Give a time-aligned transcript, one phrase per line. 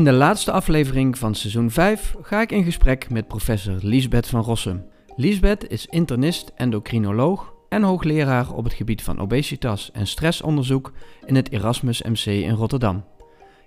[0.00, 4.42] In de laatste aflevering van seizoen 5 ga ik in gesprek met professor Liesbeth van
[4.42, 4.84] Rossum.
[5.16, 10.92] Liesbeth is internist, endocrinoloog en hoogleraar op het gebied van obesitas en stressonderzoek
[11.26, 13.04] in het Erasmus MC in Rotterdam.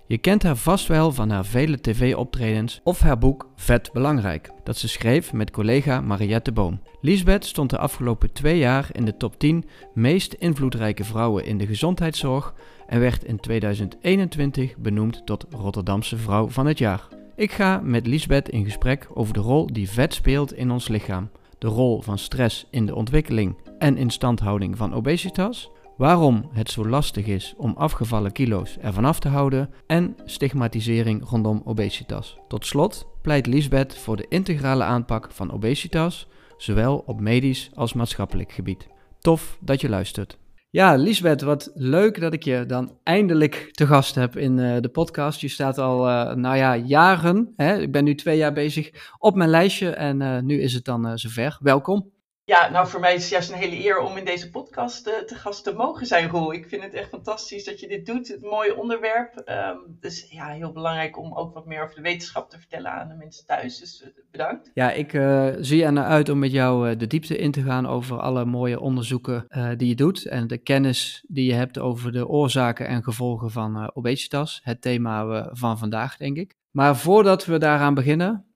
[0.06, 4.76] Je kent haar vast wel van haar vele tv-optredens of haar boek Vet Belangrijk, dat
[4.76, 6.80] ze schreef met collega Mariette Boom.
[7.00, 11.66] Liesbeth stond de afgelopen twee jaar in de top 10 meest invloedrijke vrouwen in de
[11.66, 12.54] gezondheidszorg
[12.86, 17.08] en werd in 2021 benoemd tot Rotterdamse Vrouw van het Jaar.
[17.36, 21.30] Ik ga met Liesbeth in gesprek over de rol die vet speelt in ons lichaam,
[21.58, 27.26] de rol van stress in de ontwikkeling en instandhouding van obesitas, waarom het zo lastig
[27.26, 32.38] is om afgevallen kilo's ervan af te houden en stigmatisering rondom obesitas.
[32.48, 38.52] Tot slot pleit Liesbeth voor de integrale aanpak van obesitas, zowel op medisch als maatschappelijk
[38.52, 38.88] gebied.
[39.20, 40.38] Tof dat je luistert.
[40.70, 44.88] Ja, Liesbeth, wat leuk dat ik je dan eindelijk te gast heb in uh, de
[44.88, 45.40] podcast.
[45.40, 47.52] Je staat al, uh, nou ja, jaren.
[47.56, 47.78] Hè?
[47.78, 51.18] Ik ben nu twee jaar bezig op mijn lijstje en uh, nu is het dan
[51.18, 51.58] zover.
[51.60, 52.13] Welkom.
[52.46, 55.14] Ja, nou voor mij is het juist een hele eer om in deze podcast uh,
[55.14, 56.52] te gast te mogen zijn, Roel.
[56.52, 58.28] Ik vind het echt fantastisch dat je dit doet.
[58.28, 59.42] Het mooie onderwerp.
[59.48, 63.08] Um, dus ja, heel belangrijk om ook wat meer over de wetenschap te vertellen aan
[63.08, 63.78] de mensen thuis.
[63.78, 64.70] Dus uh, bedankt.
[64.74, 67.86] Ja, ik uh, zie er naar uit om met jou de diepte in te gaan
[67.86, 70.26] over alle mooie onderzoeken die je doet.
[70.26, 74.60] En de kennis die je hebt over de oorzaken en gevolgen van obesitas.
[74.62, 76.54] Het thema van vandaag, denk ik.
[76.70, 78.46] Maar voordat we daaraan beginnen,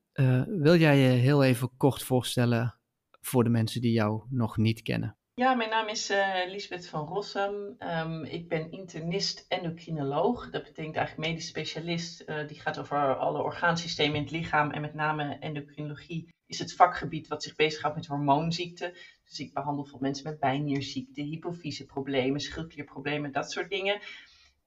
[0.46, 2.77] wil jij je heel even kort voorstellen
[3.20, 5.16] voor de mensen die jou nog niet kennen?
[5.34, 7.76] Ja, mijn naam is uh, Lisbeth van Rossum.
[7.78, 10.50] Um, ik ben internist endocrinoloog.
[10.50, 12.22] Dat betekent eigenlijk medisch specialist.
[12.26, 14.70] Uh, die gaat over alle orgaansystemen in het lichaam.
[14.70, 18.92] En met name endocrinologie is het vakgebied wat zich bezighoudt met hormoonziekten.
[19.24, 24.00] Dus ik behandel veel mensen met bijnierziekte, hypofyseproblemen, schildklierproblemen, dat soort dingen.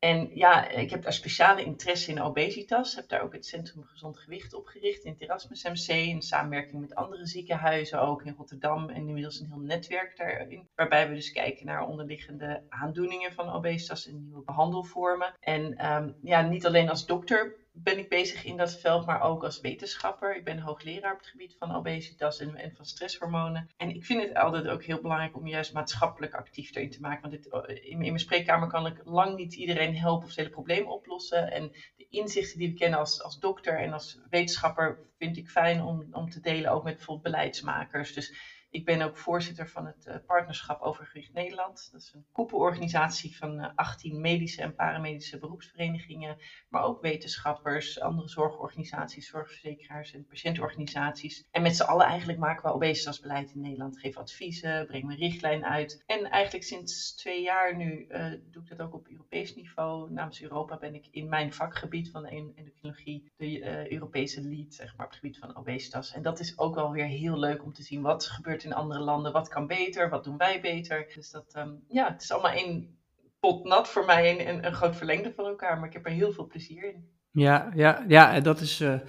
[0.02, 2.96] En ja, ik heb daar speciale interesse in obesitas.
[2.96, 5.88] Heb daar ook het Centrum Gezond Gewicht opgericht in het Erasmus MC.
[5.88, 8.90] In samenwerking met andere ziekenhuizen, ook in Rotterdam.
[8.90, 10.70] En inmiddels een heel netwerk daarin.
[10.76, 15.34] Waarbij we dus kijken naar onderliggende aandoeningen van obesitas en nieuwe behandelvormen.
[15.40, 19.44] En um, ja, niet alleen als dokter ben ik bezig in dat veld, maar ook
[19.44, 20.36] als wetenschapper.
[20.36, 23.70] Ik ben hoogleraar op het gebied van obesitas en, van stresshormonen.
[23.78, 27.30] En ik vind het altijd ook heel belangrijk om juist maatschappelijk actief erin te maken.
[27.30, 30.50] Want dit, in, in, mijn spreekkamer kan ik lang niet iedereen helpen of het hele
[30.50, 31.52] probleem oplossen.
[31.52, 35.82] En de inzichten die we kennen als, als dokter en als wetenschapper vind ik fijn
[35.82, 38.14] om, om te delen, ook met bijvoorbeeld beleidsmakers.
[38.14, 38.34] Dus
[38.72, 41.90] ik ben ook voorzitter van het uh, Partnerschap Overgewicht Nederland.
[41.92, 46.38] Dat is een koepelorganisatie van uh, 18 medische en paramedische beroepsverenigingen,
[46.70, 51.44] maar ook wetenschappers, andere zorgorganisaties, zorgverzekeraars en patiëntorganisaties.
[51.52, 55.66] En met z'n allen eigenlijk maken we obesitasbeleid in Nederland, geven adviezen, brengen we richtlijn
[55.66, 56.04] uit.
[56.06, 60.12] En eigenlijk sinds twee jaar nu uh, doe ik dat ook op Europees niveau.
[60.12, 65.12] Namens Europa ben ik in mijn vakgebied van endocrinologie de Europese lead zeg maar, op
[65.12, 66.14] het gebied van obesitas.
[66.14, 69.00] En dat is ook wel weer heel leuk om te zien wat gebeurt in andere
[69.00, 69.32] landen.
[69.32, 70.10] Wat kan beter?
[70.10, 71.12] Wat doen wij beter?
[71.16, 72.98] Dus dat, um, ja, het is allemaal één
[73.40, 75.78] pot nat voor mij en een, groot verlengde van elkaar.
[75.78, 77.10] Maar ik heb er heel veel plezier in.
[77.32, 79.00] Ja, ja, ja dat is uh,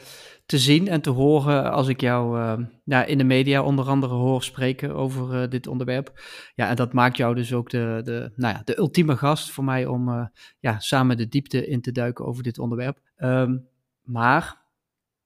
[0.47, 4.15] te zien en te horen als ik jou uh, ja, in de media onder andere
[4.15, 6.21] hoor spreken over uh, dit onderwerp.
[6.55, 9.65] Ja, en dat maakt jou dus ook de, de, nou ja, de ultieme gast voor
[9.65, 10.31] mij om
[10.61, 12.99] ja, samen de diepte in te duiken over dit onderwerp.
[13.17, 13.71] Um,
[14.03, 14.62] maar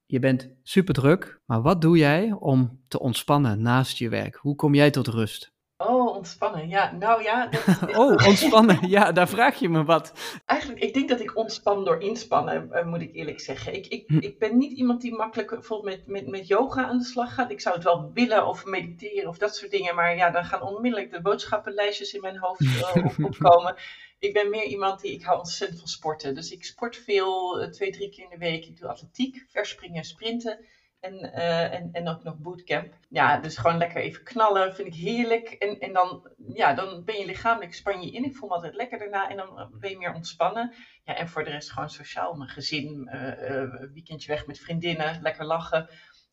[0.07, 4.35] je bent super druk, maar wat doe jij om te ontspannen naast je werk?
[4.35, 5.55] Hoe kom jij tot rust?
[5.77, 6.67] Oh, ontspannen.
[6.67, 7.47] Ja, nou ja.
[7.47, 8.89] Dat oh, ontspannen.
[8.89, 10.13] Ja, daar vraag je me wat.
[10.45, 13.73] Eigenlijk, ik denk dat ik ontspan door inspannen, eh, moet ik eerlijk zeggen.
[13.73, 14.17] Ik, ik, hm.
[14.17, 17.51] ik ben niet iemand die makkelijk bijvoorbeeld met, met, met yoga aan de slag gaat.
[17.51, 19.95] Ik zou het wel willen of mediteren of dat soort dingen.
[19.95, 23.75] Maar ja, dan gaan onmiddellijk de boodschappenlijstjes in mijn hoofd uh, op, opkomen.
[24.19, 26.35] Ik ben meer iemand die, ik hou ontzettend van sporten.
[26.35, 28.65] Dus ik sport veel, eh, twee, drie keer in de week.
[28.65, 30.65] Ik doe atletiek, verspringen, sprinten.
[30.99, 32.93] En, uh, en, en ook nog bootcamp.
[33.09, 35.49] Ja, dus gewoon lekker even knallen, vind ik heerlijk.
[35.49, 38.23] En, en dan, ja, dan ben je lichamelijk, span je in.
[38.23, 40.73] Ik voel me altijd lekker daarna en dan ben je meer ontspannen.
[41.03, 42.33] Ja, en voor de rest gewoon sociaal.
[42.33, 43.09] Mijn gezin,
[43.93, 45.89] weekendje weg met vriendinnen, lekker lachen.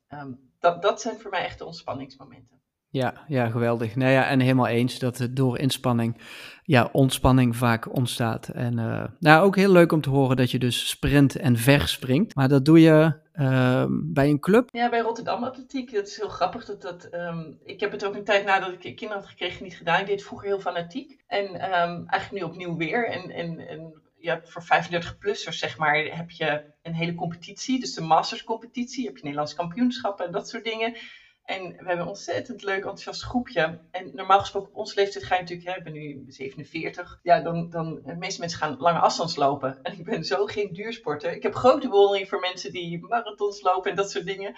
[0.09, 2.64] Um, dat, dat zijn voor mij echt de ontspanningsmomenten.
[2.95, 3.97] Ja, ja, geweldig.
[3.97, 6.17] Nou ja, en helemaal eens dat door inspanning,
[6.63, 8.49] ja, ontspanning vaak ontstaat.
[8.49, 12.35] En uh, nou, ook heel leuk om te horen dat je dus sprint en verspringt.
[12.35, 14.69] Maar dat doe je uh, bij een club?
[14.73, 15.93] Ja, bij Rotterdam Atletiek.
[15.93, 16.65] Dat is heel grappig.
[16.65, 19.77] Dat, dat, um, ik heb het ook een tijd nadat ik kinderen had gekregen niet
[19.77, 20.01] gedaan.
[20.01, 21.23] Ik deed vroeger heel fanatiek.
[21.27, 23.09] En um, eigenlijk nu opnieuw weer.
[23.09, 27.81] En, en, en ja, voor 35-plussers, zeg maar, heb je een hele competitie.
[27.81, 29.05] Dus de masterscompetitie.
[29.07, 30.97] Heb je Nederlands kampioenschappen en dat soort dingen.
[31.45, 33.81] En we hebben een ontzettend leuk, enthousiast groepje.
[33.91, 37.19] En normaal gesproken op onze leeftijd ga je natuurlijk, hè, ik ben nu 47.
[37.23, 39.79] Ja, dan, dan, de meeste mensen gaan lange afstands lopen.
[39.83, 41.35] En ik ben zo geen duursporter.
[41.35, 44.57] Ik heb grote bewondering voor mensen die marathons lopen en dat soort dingen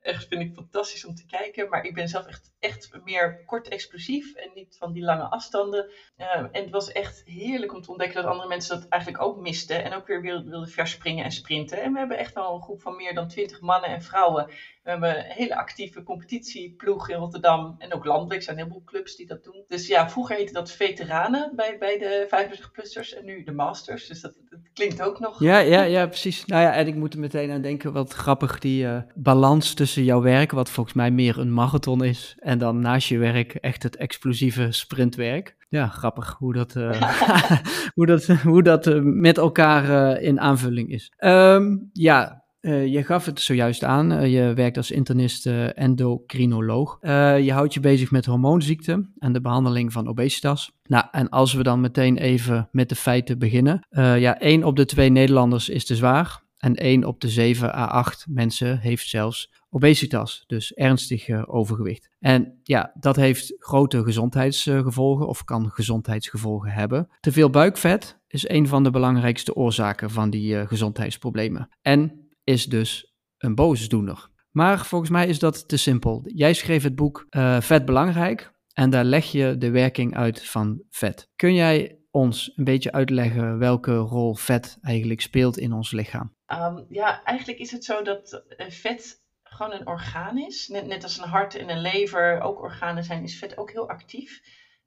[0.00, 1.68] echt vind ik fantastisch om te kijken.
[1.68, 5.90] Maar ik ben zelf echt, echt meer kort explosief en niet van die lange afstanden.
[6.18, 9.40] Uh, en het was echt heerlijk om te ontdekken dat andere mensen dat eigenlijk ook
[9.40, 9.84] misten.
[9.84, 11.82] En ook weer wilden, verspringen en sprinten.
[11.82, 14.46] En we hebben echt wel een groep van meer dan twintig mannen en vrouwen.
[14.82, 17.74] We hebben een hele actieve competitieploeg in Rotterdam.
[17.78, 19.64] En ook landelijk zijn een heleboel clubs die dat doen.
[19.68, 23.18] Dus ja, vroeger heette dat veteranen bij, bij de 55-plussers.
[23.18, 24.06] En nu de masters.
[24.06, 24.38] Dus dat,
[24.72, 25.40] klinkt ook nog.
[25.40, 26.46] Ja, ja, ja, precies.
[26.46, 27.92] Nou ja, en ik moet er meteen aan denken.
[27.92, 32.36] Wat grappig die uh, balans tussen jouw werk, wat volgens mij meer een marathon is.
[32.38, 35.56] En dan naast je werk echt het explosieve sprintwerk.
[35.68, 37.12] Ja, grappig hoe dat, uh,
[37.94, 41.12] hoe dat, hoe dat uh, met elkaar uh, in aanvulling is.
[41.18, 46.98] Um, ja, uh, je gaf het zojuist aan, uh, je werkt als internist uh, endocrinoloog.
[47.40, 50.72] je houdt je bezig met hormoonziekten en de behandeling van obesitas.
[50.84, 53.86] Nou, en als we dan meteen even met de feiten beginnen.
[54.18, 57.84] ja, 1 op de 2 Nederlanders is te zwaar en 1 op de 7 à
[57.84, 62.10] 8 mensen heeft zelfs obesitas, dus ernstig overgewicht.
[62.18, 67.08] En ja, dat heeft grote gezondheidsgevolgen of kan gezondheidsgevolgen hebben.
[67.20, 71.68] Te veel buikvet is een van de belangrijkste oorzaken van die gezondheidsproblemen.
[71.82, 74.28] En is dus een boosdoener.
[74.50, 76.22] Maar volgens mij is dat te simpel.
[76.24, 80.82] Jij schreef het boek uh, Vet Belangrijk en daar leg je de werking uit van
[80.90, 81.28] vet.
[81.36, 86.34] Kun jij ons een beetje uitleggen welke rol vet eigenlijk speelt in ons lichaam?
[86.46, 89.22] Um, ja, eigenlijk is het zo dat vet
[89.60, 90.68] gewoon een orgaan is.
[90.68, 93.88] Net, net, als een hart en een lever ook organen zijn, is vet ook heel
[93.88, 94.40] actief.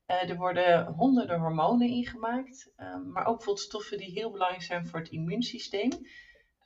[0.07, 4.87] Uh, er worden honderden hormonen ingemaakt, um, maar ook bijvoorbeeld stoffen die heel belangrijk zijn
[4.87, 5.89] voor het immuunsysteem.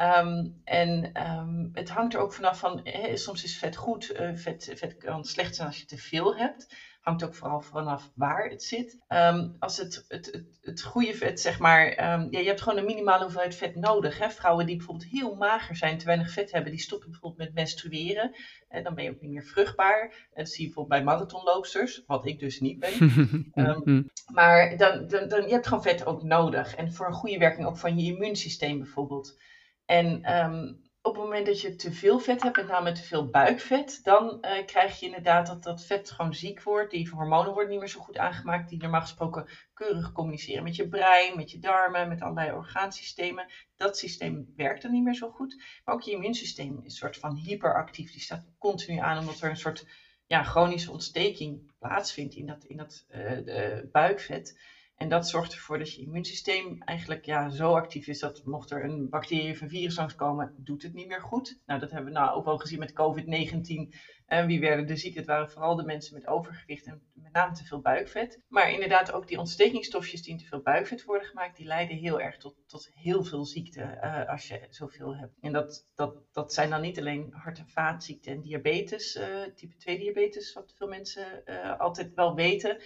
[0.01, 4.71] Um, en um, het hangt er ook vanaf van, soms is vet goed, uh, vet,
[4.75, 6.75] vet kan slecht zijn als je te veel hebt.
[7.07, 8.97] Hangt ook vooral vanaf waar het zit.
[9.07, 12.85] Um, als het, het, het, het goede vet, zeg maar, ja, je hebt gewoon een
[12.85, 14.19] minimale hoeveelheid vet nodig.
[14.19, 14.29] Hè?
[14.29, 18.35] Vrouwen die bijvoorbeeld heel mager zijn, te weinig vet hebben, die stoppen bijvoorbeeld met menstrueren.
[18.67, 20.01] En dan ben je ook niet meer vruchtbaar.
[20.33, 23.11] En dat zie je bijvoorbeeld bij marathonloopsters, wat ik dus niet ben.
[24.33, 26.75] maar dan, dan, dan, je hebt gewoon vet ook nodig.
[26.75, 29.39] En voor een goede werking ook van je immuunsysteem bijvoorbeeld.
[29.85, 33.29] En um, op het moment dat je te veel vet hebt, met name te veel
[33.29, 36.91] buikvet, dan uh, krijg je inderdaad dat dat vet gewoon ziek wordt.
[36.91, 40.87] Die hormonen worden niet meer zo goed aangemaakt, die normaal gesproken keurig communiceren met je
[40.87, 43.51] brein, met je darmen, met allerlei orgaansystemen.
[43.75, 45.63] Dat systeem werkt dan niet meer zo goed.
[45.83, 48.11] Maar ook je immuunsysteem is een soort van hyperactief.
[48.11, 49.87] Die staat continu aan omdat er een soort
[50.25, 54.59] ja, chronische ontsteking plaatsvindt in dat, in dat uh, buikvet.
[54.97, 58.83] En dat zorgt ervoor dat je immuunsysteem eigenlijk ja, zo actief is dat mocht er
[58.83, 61.59] een bacterie of een virus langskomen, doet het niet meer goed.
[61.65, 63.95] Nou, dat hebben we nou ook wel gezien met COVID-19.
[64.25, 65.15] En wie werden er ziek?
[65.15, 68.39] Het waren vooral de mensen met overgewicht en met name te veel buikvet.
[68.47, 72.21] Maar inderdaad, ook die ontstekingsstofjes die in te veel buikvet worden gemaakt, die leiden heel
[72.21, 75.33] erg tot, tot heel veel ziekte uh, als je zoveel hebt.
[75.39, 79.75] En dat, dat, dat zijn dan niet alleen hart- en vaatziekten en diabetes, uh, type
[79.77, 81.43] 2 diabetes, wat veel mensen
[81.77, 82.81] altijd wel weten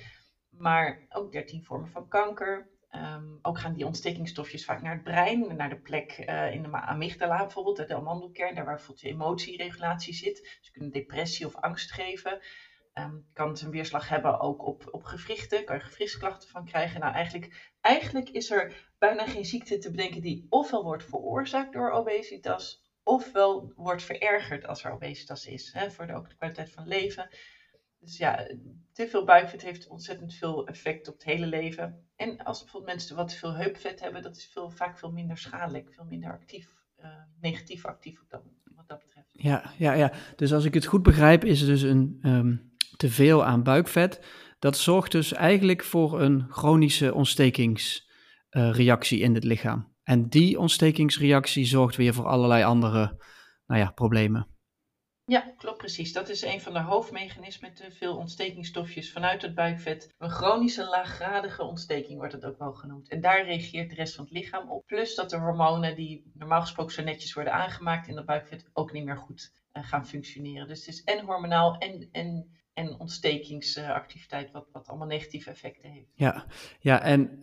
[0.51, 2.69] maar ook 13 vormen van kanker.
[2.95, 6.71] Um, ook gaan die ontstekingsstofjes vaak naar het brein, naar de plek uh, in de
[6.71, 10.57] amygdala bijvoorbeeld, de amandelkern, daar waar bijvoorbeeld je emotieregulatie zit.
[10.59, 12.39] Dus kunt depressie of angst geven.
[12.93, 16.99] Um, kan het een weerslag hebben ook op, op gewrichten, kan je gewrichtsklachten van krijgen.
[16.99, 21.91] Nou, eigenlijk, eigenlijk is er bijna geen ziekte te bedenken die ofwel wordt veroorzaakt door
[21.91, 25.73] obesitas, ofwel wordt verergerd als er obesitas is.
[25.73, 27.29] Hè, voor de, ook de kwaliteit van leven.
[28.01, 28.47] Dus ja,
[28.93, 32.05] te veel buikvet heeft ontzettend veel effect op het hele leven.
[32.15, 35.37] En als bijvoorbeeld mensen wat te veel heupvet hebben, dat is veel, vaak veel minder
[35.37, 36.67] schadelijk, veel minder actief,
[36.99, 37.05] uh,
[37.41, 38.43] negatief actief op
[38.75, 39.27] wat dat betreft.
[39.31, 43.09] Ja, ja, ja, dus als ik het goed begrijp, is er dus een um, te
[43.09, 44.25] veel aan buikvet.
[44.59, 49.93] Dat zorgt dus eigenlijk voor een chronische ontstekingsreactie uh, in het lichaam.
[50.03, 53.23] En die ontstekingsreactie zorgt weer voor allerlei andere
[53.65, 54.47] nou ja, problemen.
[55.31, 56.13] Ja, klopt precies.
[56.13, 57.73] Dat is een van de hoofdmechanismen.
[57.73, 60.13] Te veel ontstekingsstofjes vanuit het buikvet.
[60.17, 63.09] Een chronische laaggradige ontsteking wordt het ook wel genoemd.
[63.09, 64.85] En daar reageert de rest van het lichaam op.
[64.85, 68.91] Plus dat de hormonen die normaal gesproken zo netjes worden aangemaakt in dat buikvet ook
[68.91, 70.67] niet meer goed uh, gaan functioneren.
[70.67, 76.11] Dus het is en hormonaal en, en, en ontstekingsactiviteit wat, wat allemaal negatieve effecten heeft.
[76.13, 76.45] Ja,
[76.79, 77.41] ja en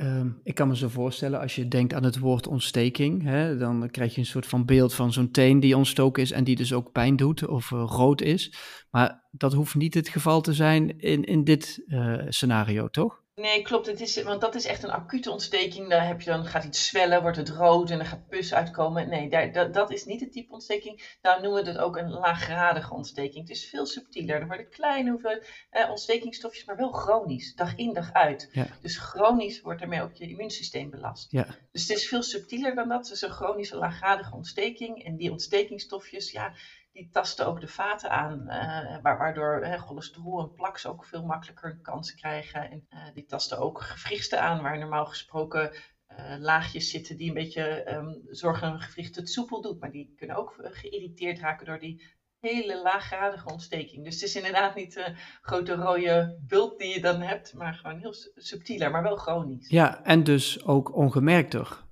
[0.00, 3.90] Um, ik kan me zo voorstellen, als je denkt aan het woord ontsteking, hè, dan
[3.90, 6.72] krijg je een soort van beeld van zo'n teen die ontstoken is en die dus
[6.72, 8.54] ook pijn doet of uh, rood is.
[8.90, 13.22] Maar dat hoeft niet het geval te zijn in, in dit uh, scenario, toch?
[13.38, 13.86] Nee, klopt.
[13.86, 15.88] Het is, want dat is echt een acute ontsteking.
[15.88, 19.08] Daar heb je dan, gaat iets zwellen, wordt het rood en dan gaat pus uitkomen.
[19.08, 21.16] Nee, daar, dat, dat is niet het type ontsteking.
[21.22, 23.48] Nou noemen we het ook een laaggradige ontsteking.
[23.48, 24.40] Het is veel subtieler.
[24.40, 27.54] Er worden kleine hoeveelheid eh, ontstekingsstofjes, maar wel chronisch.
[27.54, 28.48] Dag in, dag uit.
[28.52, 28.66] Ja.
[28.80, 31.30] Dus chronisch wordt ermee ook je immuunsysteem belast.
[31.30, 31.46] Ja.
[31.72, 33.06] Dus het is veel subtieler dan dat.
[33.08, 35.04] Het is een chronische laaggradige ontsteking.
[35.04, 36.52] En die ontstekingsstofjes, ja,
[36.98, 41.70] die tasten ook de vaten aan, uh, waardoor hè, cholesterol en plaks ook veel makkelijker
[41.70, 42.70] een kans krijgen.
[42.70, 47.34] En uh, die tasten ook gewrichten aan, waar normaal gesproken uh, laagjes zitten die een
[47.34, 49.80] beetje um, zorgen dat een gewricht het soepel doet.
[49.80, 54.04] Maar die kunnen ook geïrriteerd raken door die hele laaggradige ontsteking.
[54.04, 57.98] Dus het is inderdaad niet een grote rode bult die je dan hebt, maar gewoon
[57.98, 59.68] heel subtieler, maar wel chronisch.
[59.68, 61.84] Ja, en dus ook ongemerkter,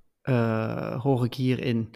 [1.01, 1.93] hoor ik hierin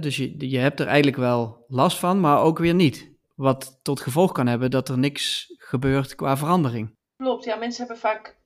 [0.00, 3.10] dus je, hebt er eigenlijk wel last van, maar ook weer niet.
[3.34, 6.96] Wat tot gevolg kan hebben dat er niks gebeurt qua verandering.
[7.16, 8.40] Klopt, ja, mensen hebben vaak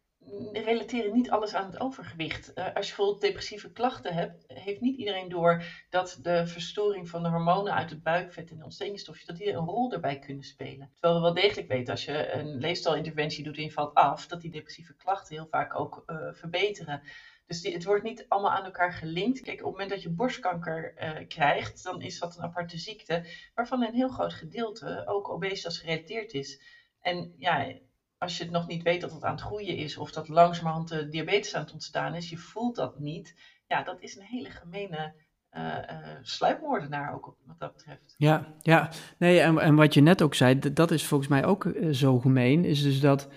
[0.52, 2.52] relateren niet alles aan het overgewicht.
[2.54, 7.22] Uh, als je bijvoorbeeld depressieve klachten hebt, heeft niet iedereen door dat de verstoring van
[7.22, 10.90] de hormonen uit het buikvet en de ontstekingsstofjes, dat die een rol erbij kunnen spelen.
[10.92, 14.40] Terwijl we wel degelijk weten, als je een leefstijlinterventie doet en je valt af, dat
[14.40, 17.02] die depressieve klachten heel vaak ook uh, verbeteren.
[17.46, 19.40] Dus het wordt niet allemaal aan elkaar gelinkt.
[19.40, 23.24] Kijk, op het moment dat je borstkanker uh, krijgt, dan is dat een aparte ziekte,
[23.54, 26.62] waarvan een heel groot gedeelte ook obesitas gerelateerd is.
[27.00, 27.72] En ja,
[28.18, 30.88] als je het nog niet weet dat het aan het groeien is, of dat langzamerhand
[30.88, 33.34] de diabetes aan het ontstaan is, je voelt dat niet.
[33.66, 35.14] Ja, dat is een hele gemene
[35.52, 38.14] uh, uh, sluipmoordenaar ook wat dat betreft.
[38.16, 38.90] Ja, ja.
[39.18, 42.64] Nee, en, en wat je net ook zei, dat is volgens mij ook zo gemeen,
[42.64, 43.28] is dus dat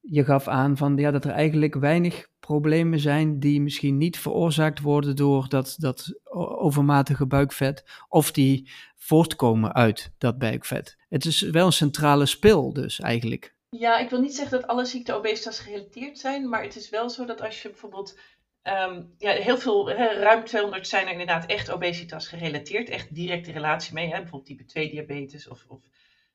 [0.00, 4.80] je gaf aan van, ja, dat er eigenlijk weinig problemen zijn die misschien niet veroorzaakt
[4.80, 6.20] worden door dat, dat
[6.58, 10.96] overmatige buikvet of die voortkomen uit dat buikvet.
[11.08, 13.54] Het is wel een centrale spil dus eigenlijk.
[13.68, 17.10] Ja, ik wil niet zeggen dat alle ziekten obesitas gerelateerd zijn, maar het is wel
[17.10, 18.18] zo dat als je bijvoorbeeld
[18.64, 23.94] Um, ja, heel veel, ruim 200 zijn er inderdaad echt obesitas gerelateerd, echt directe relatie
[23.94, 25.82] mee, hè, bijvoorbeeld type 2 diabetes of, of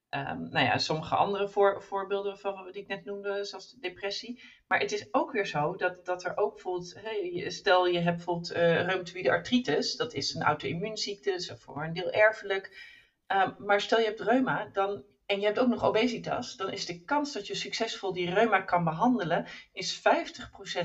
[0.09, 4.41] Um, nou ja, sommige andere voor, voorbeelden van wat ik net noemde, zoals de depressie.
[4.67, 6.95] Maar het is ook weer zo dat, dat er ook bijvoorbeeld,
[7.53, 12.11] stel je hebt bijvoorbeeld uh, reumatoïde artritis, dat is een auto-immuunziekte, is voor een deel
[12.11, 12.95] erfelijk.
[13.27, 16.85] Um, maar stel je hebt reuma dan, en je hebt ook nog obesitas, dan is
[16.85, 20.01] de kans dat je succesvol die reuma kan behandelen, is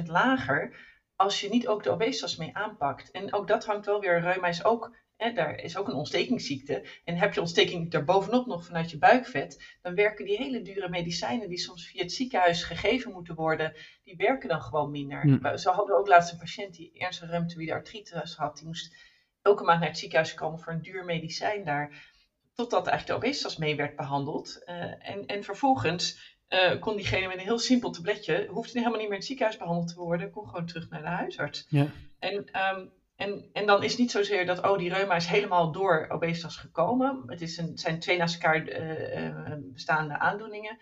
[0.01, 0.77] 50% lager
[1.17, 3.11] als je niet ook de obesitas mee aanpakt.
[3.11, 6.87] En ook dat hangt wel weer, reuma is ook Hè, daar is ook een ontstekingsziekte.
[7.05, 11.49] En heb je ontsteking daarbovenop nog vanuit je buikvet, dan werken die hele dure medicijnen
[11.49, 13.75] die soms via het ziekenhuis gegeven moeten worden,
[14.05, 15.27] die werken dan gewoon minder.
[15.27, 15.59] Mm.
[15.59, 18.57] Zo hadden we ook laatst een patiënt die ernstige reumatoïde artritis had.
[18.57, 18.95] Die moest
[19.43, 22.11] elke maand naar het ziekenhuis komen voor een duur medicijn daar.
[22.55, 24.63] Totdat eigenlijk de obesitas mee werd behandeld.
[24.67, 24.75] Uh,
[25.09, 29.19] en, en vervolgens uh, kon diegene met een heel simpel tabletje, hoefde helemaal niet meer
[29.19, 31.67] in het ziekenhuis behandeld te worden, kon gewoon terug naar de huisarts.
[31.69, 31.87] Ja.
[32.19, 32.35] En
[32.77, 36.57] um, en, en dan is niet zozeer dat, oh, die reuma is helemaal door obesitas
[36.57, 37.23] gekomen.
[37.27, 40.77] Het is een, zijn twee naast elkaar uh, bestaande aandoeningen.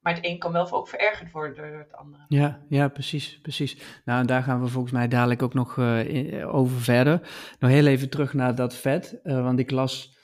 [0.00, 2.24] Maar het een kan wel ook verergerd worden door het andere.
[2.28, 4.00] Ja, ja precies, precies.
[4.04, 7.20] Nou, en daar gaan we volgens mij dadelijk ook nog in, over verder.
[7.58, 9.20] Nog heel even terug naar dat vet.
[9.22, 10.16] Want ik las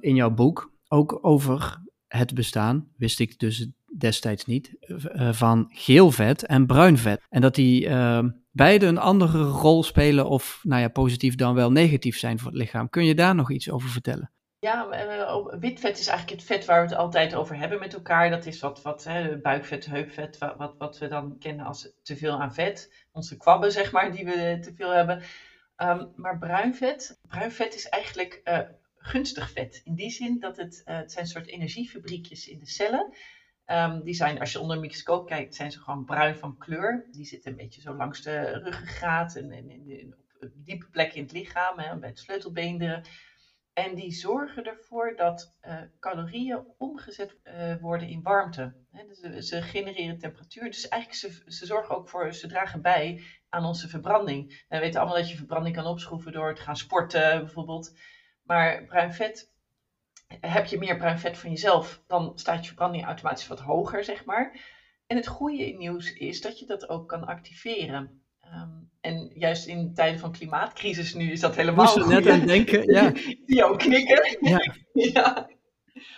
[0.00, 4.76] in jouw boek ook over het bestaan, wist ik dus destijds niet,
[5.30, 7.22] van geel vet en bruin vet.
[7.28, 7.88] En dat die
[8.56, 12.60] beide een andere rol spelen of nou ja, positief dan wel negatief zijn voor het
[12.60, 12.88] lichaam.
[12.88, 14.30] Kun je daar nog iets over vertellen?
[14.58, 17.94] Ja, uh, wit vet is eigenlijk het vet waar we het altijd over hebben met
[17.94, 18.30] elkaar.
[18.30, 22.16] Dat is wat, wat hè, buikvet, heupvet, wat, wat, wat, we dan kennen als te
[22.16, 22.92] veel aan vet.
[23.12, 25.22] Onze kwabben, zeg maar, die we te veel hebben.
[25.76, 28.42] Um, maar bruin vet, bruin vet is eigenlijk
[28.96, 29.80] gunstig vet.
[29.84, 33.14] In die zin dat het, uh, het zijn soort energiefabriekjes in de cellen.
[33.66, 37.06] Um, die zijn, als je onder een microscoop kijkt, zijn ze gewoon bruin van kleur.
[37.10, 41.32] Die zitten een beetje zo langs de ruggengraat en, en, op diepe plekken in het
[41.32, 43.02] lichaam, hè, bij het sleutelbeenderen.
[43.72, 48.74] En die zorgen ervoor dat uh, calorieën omgezet uh, worden in warmte.
[48.90, 50.64] Dus ze, ze, genereren temperatuur.
[50.64, 54.64] Dus eigenlijk ze, ze zorgen ook voor, ze dragen bij aan onze verbranding.
[54.68, 57.98] we weten allemaal dat je verbranding kan opschroeven door te gaan sporten bijvoorbeeld.
[58.42, 59.54] Maar bruin vet
[60.40, 64.24] heb je meer bruin vet van jezelf, dan staat je verbranding automatisch wat hoger, zeg
[64.24, 64.74] maar.
[65.06, 68.22] En het goede nieuws is dat je dat ook kan activeren.
[68.54, 72.92] Um, en juist in tijden van klimaatcrisis nu is dat helemaal Moest net aan denken,
[72.92, 73.12] ja.
[73.46, 74.36] Die ook knikken.
[74.40, 74.74] Ja.
[75.12, 75.48] ja.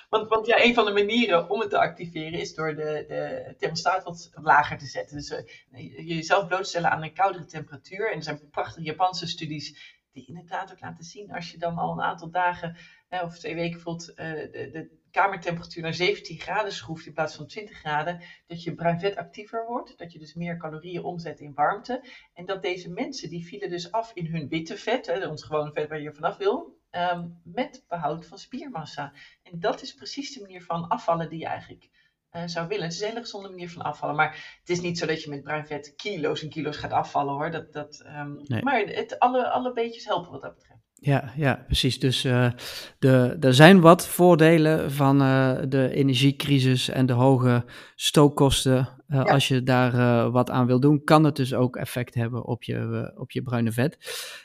[0.09, 3.55] Want, want ja, een van de manieren om het te activeren is door de, de
[3.59, 5.17] thermostaat wat lager te zetten.
[5.17, 8.11] Dus uh, jezelf blootstellen aan een koudere temperatuur.
[8.11, 11.93] En er zijn prachtige Japanse studies die inderdaad ook laten zien als je dan al
[11.93, 12.77] een aantal dagen
[13.11, 17.47] of twee weken voelt, uh, de, de, kamertemperatuur naar 17 graden schroeft in plaats van
[17.47, 21.55] 20 graden, dat je bruin vet actiever wordt, dat je dus meer calorieën omzet in
[21.55, 22.05] warmte.
[22.35, 25.73] En dat deze mensen, die vielen dus af in hun witte vet, hè, ons gewone
[25.73, 29.12] vet waar je vanaf wil, ehm, met behoud van spiermassa.
[29.43, 31.88] En dat is precies de manier van afvallen die je eigenlijk
[32.33, 32.85] uh, zou willen.
[32.85, 34.17] Het is een hele gezonde manier van afvallen.
[34.17, 37.35] Maar het is niet zo dat je met bruin vet kilo's en kilo's gaat afvallen
[37.35, 37.50] hoor.
[37.50, 40.88] Dat, dat, um, Maar het, alle, alle beetjes helpen wat dat betreft.
[41.00, 41.99] Ja, ja, precies.
[41.99, 42.50] Dus uh,
[42.99, 47.64] de, er zijn wat voordelen van uh, de energiecrisis en de hoge
[47.95, 48.76] stookkosten.
[48.76, 49.23] Uh, ja.
[49.23, 53.12] Als je daar wat aan wil doen, kan het dus ook effect hebben op je,
[53.17, 53.99] op je bruine vet.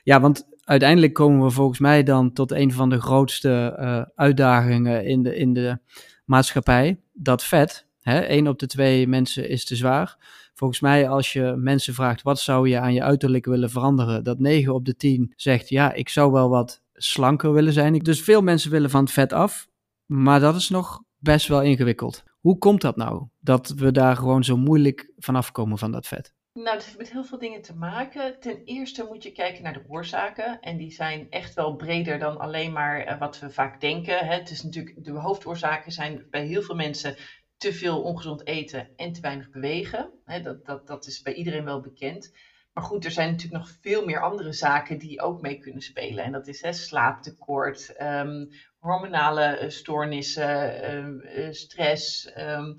[0.03, 3.77] Ja, want uiteindelijk komen we volgens mij dan tot een van de grootste
[4.15, 5.77] uitdagingen in de, in de
[6.25, 6.99] maatschappij.
[7.13, 10.17] Dat vet, hè, één op de twee mensen is te zwaar.
[10.63, 14.39] Volgens mij, als je mensen vraagt wat zou je aan je uiterlijk willen veranderen, dat
[14.39, 17.99] 9 op de 10 zegt ja, ik zou wel wat slanker willen zijn.
[17.99, 19.67] Dus veel mensen willen van het vet af,
[20.05, 22.23] maar dat is nog best wel ingewikkeld.
[22.39, 26.33] Hoe komt dat nou, dat we daar gewoon zo moeilijk vanaf komen van dat vet?
[26.53, 28.39] Nou, het heeft met heel veel dingen te maken.
[28.39, 30.59] Ten eerste moet je kijken naar de oorzaken.
[30.59, 34.27] En die zijn echt wel breder dan alleen maar eh, wat we vaak denken.
[34.27, 37.15] Het is natuurlijk, de hoofdoorzaken zijn bij heel veel mensen
[37.63, 40.11] te veel ongezond eten en te weinig bewegen.
[40.41, 42.31] dat, dat, dat is bij iedereen wel bekend.
[42.73, 46.23] Maar goed, er zijn natuurlijk nog veel meer andere zaken die ook mee kunnen spelen.
[46.23, 52.75] En dat is slaaptekort, um, hormonale eh, stoornissen, ehm, eh, stress, um,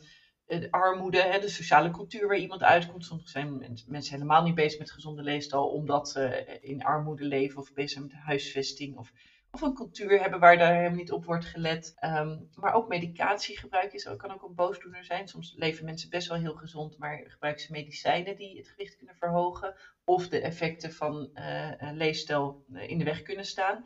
[0.71, 3.05] armoede, de sociale cultuur waar iemand uitkomt.
[3.05, 7.73] Soms zijn mensen helemaal niet bezig met gezonde leefstijl omdat ze in armoede leven of
[7.73, 9.13] bezig zijn met huisvesting of
[9.55, 11.93] of een cultuur hebben waar daar helemaal niet op wordt gelet.
[11.97, 15.29] Ehm, maar ook medicatiegebruik is, kan ook een boosdoener zijn.
[15.29, 19.17] Soms leven mensen best wel heel gezond, maar gebruiken ze medicijnen die het gewicht kunnen
[19.17, 19.75] verhogen.
[20.05, 23.83] Of de effecten van uh, leefstijl eh, in de weg kunnen staan.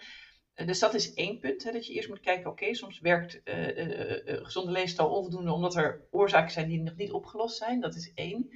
[0.55, 3.41] Uh, dus dat is één punt, hè, dat je eerst moet kijken, oké, soms werkt
[4.25, 7.81] gezonde leefstijl onvoldoende omdat er oorzaken zijn die nog niet opgelost zijn.
[7.81, 8.49] Dat is één.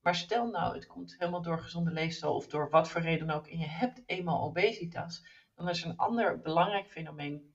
[0.00, 3.46] Maar stel nou, het komt helemaal door gezonde leefstijl of door wat voor reden ook
[3.46, 5.22] en je hebt eenmaal obesitas
[5.60, 7.54] dan is een ander belangrijk fenomeen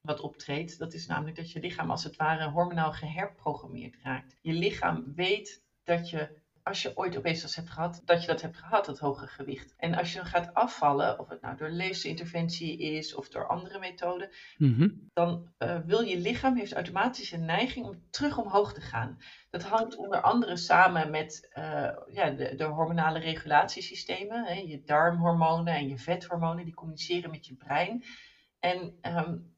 [0.00, 0.78] wat optreedt.
[0.78, 4.36] Dat is namelijk dat je lichaam als het ware hormonaal geherprogrammeerd raakt.
[4.40, 8.56] Je lichaam weet dat je als je ooit obesitas hebt gehad, dat je dat hebt
[8.56, 9.74] gehad, dat hoge gewicht.
[9.76, 13.78] En als je dan gaat afvallen, of het nou door leefstijlinterventie is of door andere
[13.78, 14.88] methoden, mhm.
[15.12, 19.18] dan uh, wil je lichaam heeft automatisch een neiging om terug omhoog te gaan.
[19.50, 21.64] Dat hangt onder andere samen met uh,
[22.12, 27.54] ja, de, de, hormonale regulatiesystemen, hè, je darmhormonen en je vethormonen, die communiceren met je
[27.54, 28.04] brein.
[28.58, 29.56] En um,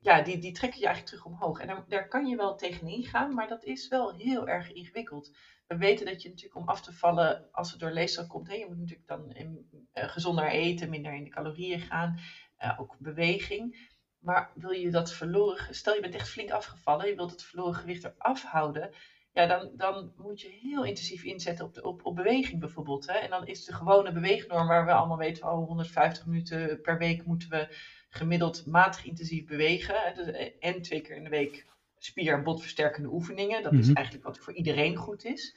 [0.00, 1.60] ja, die, die trekken je eigenlijk terug omhoog.
[1.60, 5.30] En daar, daar kan je wel tegenin gaan, maar dat is wel heel erg ingewikkeld
[5.66, 8.54] we weten dat je natuurlijk om af te vallen, als het door leefstijl komt, hè,
[8.54, 12.18] je moet natuurlijk dan in, uh, gezonder eten, minder in de calorieën gaan,
[12.62, 13.92] uh, ook beweging.
[14.18, 17.74] Maar wil je dat verloren, stel je bent echt flink afgevallen, je wilt het verloren
[17.74, 18.90] gewicht eraf houden,
[19.34, 23.06] ja, dan, dan moet je heel intensief inzetten op, de, op, op beweging bijvoorbeeld.
[23.06, 23.12] Hè?
[23.12, 27.26] En dan is de gewone beweegnorm waar we allemaal weten, oh, 150 minuten per week
[27.26, 27.76] moeten we
[28.08, 30.14] gemiddeld matig intensief bewegen.
[30.14, 31.66] Dus, eh, en twee keer in de week
[32.04, 33.62] spier- en botversterkende oefeningen.
[33.62, 33.96] Dat is mhm.
[33.96, 35.56] eigenlijk wat voor iedereen goed is.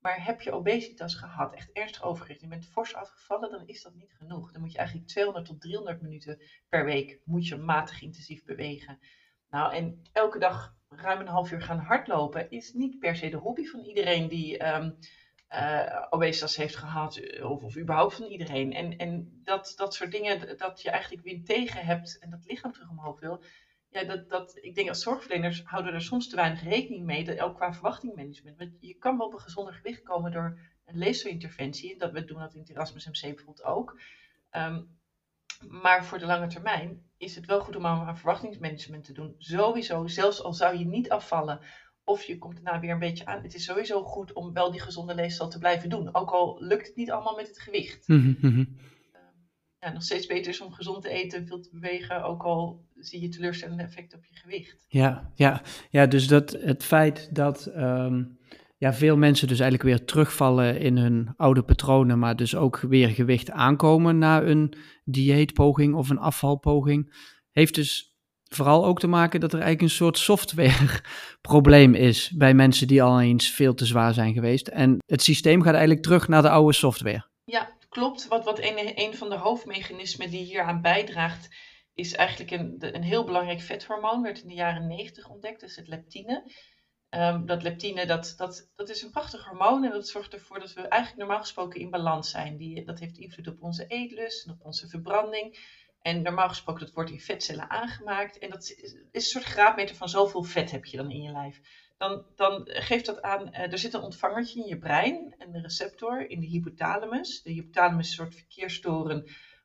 [0.00, 3.94] Maar heb je obesitas gehad, echt ernstig overgewicht, je bent fors afgevallen, dan is dat
[3.94, 4.52] niet genoeg.
[4.52, 8.98] Dan moet je eigenlijk 200 tot 300 minuten per week moet je matig intensief bewegen.
[9.50, 13.36] Nou, en elke dag ruim een half uur gaan hardlopen is niet per se de
[13.36, 14.98] hobby van iedereen die um,
[15.50, 18.72] uh, obesitas heeft gehad, eh, of, of überhaupt van iedereen.
[18.72, 22.72] En, en dat, dat soort dingen, dat je eigenlijk wind tegen hebt en dat lichaam
[22.72, 23.42] terug omhoog wil,
[23.94, 27.40] ja, dat, dat, ik denk als zorgverleners houden er soms te weinig rekening mee, dat,
[27.40, 28.58] ook qua verwachtingmanagement.
[28.58, 31.98] Want je kan wel op een gezonder gewicht komen door een leefstijlinterventie.
[31.98, 34.00] Dat, we doen dat in het Erasmus MC bijvoorbeeld ook.
[34.50, 34.82] Ehm,
[35.68, 39.34] maar voor de lange termijn is het wel goed om aan verwachtingsmanagement te doen.
[39.38, 41.60] Sowieso, zelfs al zou je niet afvallen
[42.04, 43.42] of je komt daarna weer een beetje aan.
[43.42, 46.14] Het is sowieso goed om wel die gezonde leefstijl te blijven doen.
[46.14, 48.08] Ook al lukt het niet allemaal met het gewicht.
[48.08, 48.92] Mm
[49.84, 52.83] ja, nog steeds beter is om gezond te eten en veel te bewegen, ook al
[53.06, 54.84] zie je teleurstellende effecten op je gewicht.
[54.88, 58.38] Ja, ja, ja dus dat, het feit dat um,
[58.76, 63.08] ja, veel mensen dus eigenlijk weer terugvallen in hun oude patronen, maar dus ook weer
[63.08, 67.14] gewicht aankomen na een dieetpoging of een afvalpoging,
[67.50, 68.14] heeft dus
[68.48, 73.20] vooral ook te maken dat er eigenlijk een soort softwareprobleem is bij mensen die al
[73.20, 74.68] eens veel te zwaar zijn geweest.
[74.68, 77.26] En het systeem gaat eigenlijk terug naar de oude software.
[77.44, 78.28] Ja, klopt.
[78.28, 81.48] Wat, wat een, een van de hoofdmechanismen die hieraan bijdraagt,
[81.94, 84.22] is eigenlijk een, een heel belangrijk vethormoon.
[84.22, 86.52] Werd in de jaren 90 ontdekt, dat is het leptine.
[87.10, 90.72] Um, dat leptine, dat, dat, dat is een prachtig hormoon en dat zorgt ervoor dat
[90.72, 92.56] we eigenlijk normaal gesproken in balans zijn.
[92.56, 95.58] Die, dat heeft invloed op onze eetlust en op onze verbranding.
[96.00, 98.38] En normaal gesproken, dat wordt in vetcellen aangemaakt.
[98.38, 101.60] En dat is een soort graadmeter van zoveel vet heb je dan in je lijf.
[101.96, 105.62] Dan, dan geeft dat aan, uh, er zit een ontvangertje in je brein en een
[105.62, 107.42] receptor in de hypothalamus.
[107.42, 109.24] De hypothalamus is een soort verkeerstoren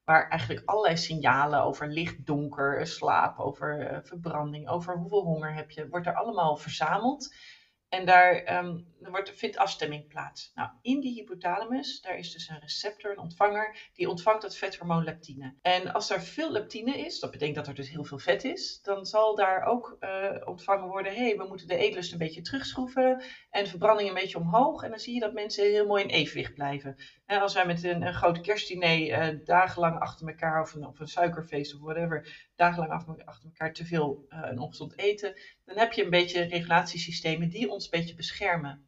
[0.10, 5.72] waar eigenlijk allerlei signalen over licht, donker, slaap, over uh, verbranding, over hoeveel honger heb
[5.72, 7.36] je, wordt er allemaal verzameld.
[7.90, 10.52] En daar um, wordt, vindt afstemming plaats.
[10.54, 15.04] Nou, in die hypothalamus, daar is dus een receptor, een ontvanger, die ontvangt het vethormoon
[15.04, 15.56] leptine.
[15.62, 18.80] En als er veel leptine is, dat betekent dat er dus heel veel vet is,
[18.82, 22.42] dan zal daar ook uh, ontvangen worden, hé, hey, we moeten de eetlust een beetje
[22.42, 24.84] terugschroeven en de verbranding een beetje omhoog.
[24.84, 26.96] En dan zie je dat mensen heel mooi in evenwicht blijven.
[27.30, 31.00] En als wij met een, een groot kerstdiner uh, dagenlang achter elkaar, of een, of
[31.00, 32.92] een suikerfeest of whatever, dagenlang
[33.26, 35.34] achter elkaar te veel uh, en ongezond eten,
[35.66, 38.88] dan heb je een beetje regulatiesystemen die ons een beetje beschermen.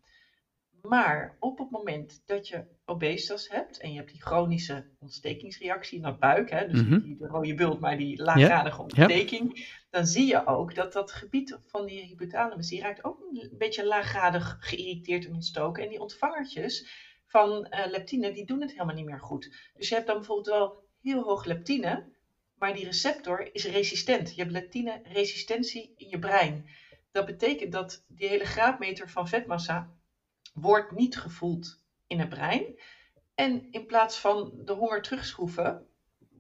[0.82, 6.04] Maar op het moment dat je obesitas hebt en je hebt die chronische ontstekingsreactie in
[6.04, 7.04] dat buik, hè, dus mm -hmm.
[7.06, 8.84] niet die rode bult, maar die laaggradige ja.
[8.84, 9.66] ontsteking, ja.
[9.90, 13.86] dan zie je ook dat dat gebied van die hypothalamus, die raakt ook een beetje
[13.86, 15.84] laaggradig geïrriteerd en ontstoken.
[15.84, 19.72] En die ontvangertjes van uh, leptine, die doen het helemaal niet meer goed.
[19.74, 22.10] Dus je hebt dan bijvoorbeeld wel heel hoog leptine,
[22.56, 24.36] maar die receptor is resistent.
[24.36, 26.70] Je hebt leptine-resistentie in je brein.
[27.12, 29.94] Dat betekent dat die hele graadmeter van vetmassa
[30.54, 32.80] wordt niet gevoeld in het brein.
[33.36, 35.88] En in plaats van de honger terugschroeven,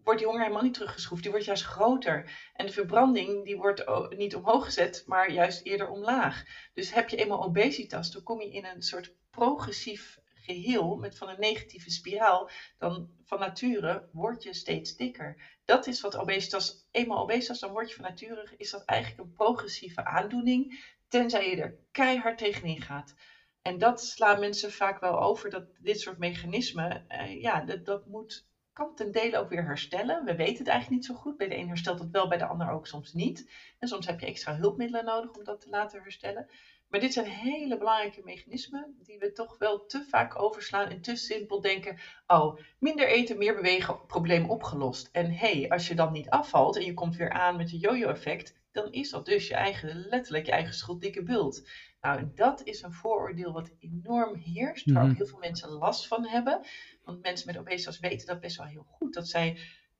[0.03, 1.21] wordt die honger helemaal niet teruggeschroefd.
[1.21, 2.49] Die wordt juist groter.
[2.53, 6.43] En de verbranding die wordt niet omhoog gezet, maar juist eerder omlaag.
[6.73, 11.29] Dus heb je eenmaal obesitas, dan kom je in een soort progressief geheel met van
[11.29, 12.49] een negatieve spiraal.
[12.77, 15.57] Dan van nature word je steeds dikker.
[15.65, 19.31] Dat is wat obesitas, eenmaal obesitas, dan word je van nature, is dat eigenlijk een
[19.33, 20.93] progressieve aandoening.
[21.07, 23.13] Tenzij je er keihard tegenin gaat.
[23.61, 28.05] En dat slaan mensen vaak wel over, dat dit soort mechanismen, uh, ja, dat, dat
[28.05, 30.23] moet, kan ten dele ook weer herstellen.
[30.23, 31.37] We weten het eigenlijk niet zo goed.
[31.37, 33.43] Bij de een herstelt het wel, bij de ander ook soms niet.
[33.79, 36.45] En soms heb je extra hulpmiddelen nodig om dat te laten herstellen.
[36.91, 41.15] Maar dit zijn hele belangrijke mechanismen die we toch wel te vaak overslaan en te
[41.15, 45.09] simpel denken: oh, minder eten, meer bewegen, probleem opgelost.
[45.11, 47.77] En hé, hey, als je dan niet afvalt en je komt weer aan met een
[47.77, 51.67] yo-yo-effect, dan is dat dus je eigen, letterlijk je eigen schuld dikke bult.
[52.01, 55.11] Nou, dat is een vooroordeel wat enorm heerst, waar Mhm.
[55.11, 56.59] ook heel veel mensen last van hebben.
[57.03, 59.57] Want mensen met obesitas weten dat best wel heel goed, dat zij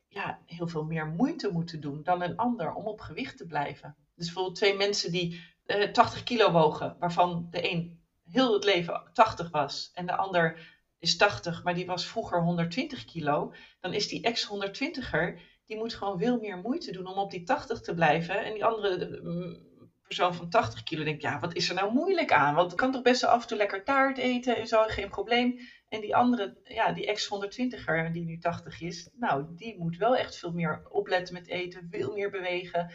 [0.08, 3.95] ja, heel veel meer moeite moeten doen dan een ander om op gewicht te blijven.
[4.15, 9.10] Dus bijvoorbeeld twee mensen die eh, 80 kilo wogen, waarvan de een heel het leven
[9.13, 10.60] 80 was en de ander
[11.00, 16.19] is 80, maar die was vroeger 120 kilo, dan is die ex-120er, die moet gewoon
[16.19, 18.45] veel meer moeite doen om op die 80 te blijven.
[18.45, 19.69] En die andere mm,
[20.04, 22.56] persoon van 80 kilo denkt, ja, wat is er nou moeilijk aan?
[22.56, 25.60] Want kan toch best wel af en toe lekker taart eten en zo, geen probleem.
[25.89, 30.36] En die andere, ja, die ex-120er die nu 80 is, nou, die moet wel echt
[30.36, 32.91] veel meer opletten met eten, veel meer bewegen.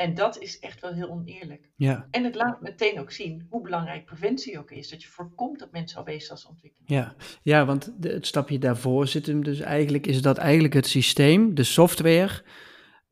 [0.00, 1.70] En dat is echt wel heel oneerlijk.
[1.76, 4.88] Ja, En het laat meteen ook zien hoe belangrijk preventie ook is.
[4.88, 6.94] Dat je voorkomt dat mensen obesitas ontwikkelen.
[6.94, 7.14] ja.
[7.42, 11.54] ja want de, het stapje daarvoor zit hem dus eigenlijk, is dat eigenlijk het systeem,
[11.54, 12.42] de software,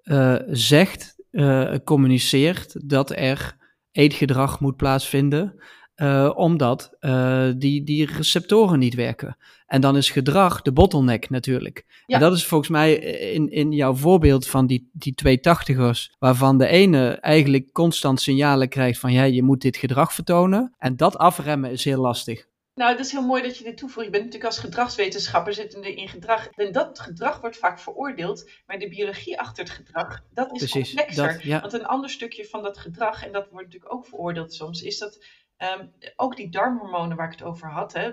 [0.03, 3.57] eh, zegt, eh, communiceert dat er
[3.93, 5.63] eetgedrag moet plaatsvinden,
[5.99, 9.37] eh, omdat eh, die, die receptoren niet werken.
[9.67, 11.85] En dan is gedrag de bottleneck natuurlijk.
[12.07, 12.15] Ja.
[12.15, 12.95] En dat is volgens mij
[13.33, 18.69] in, in jouw voorbeeld van die, die twee tachtigers, waarvan de ene eigenlijk constant signalen
[18.69, 20.75] krijgt van ja, je moet dit gedrag vertonen.
[20.79, 22.47] En dat afremmen is heel lastig.
[22.75, 24.07] Nou, het is heel mooi dat je dit toevoegt.
[24.07, 26.49] Je bent natuurlijk als gedragswetenschapper zittende in gedrag.
[26.49, 30.95] En dat gedrag wordt vaak veroordeeld, maar de biologie achter het gedrag, dat is Precies,
[30.95, 31.33] complexer.
[31.33, 31.61] dat- ja.
[31.61, 34.99] Want een ander stukje van dat gedrag, en dat wordt natuurlijk ook veroordeeld soms, is
[34.99, 35.25] dat
[35.59, 37.93] ehm, ook die darmhormonen waar ik het over had.
[37.93, 38.13] Hè,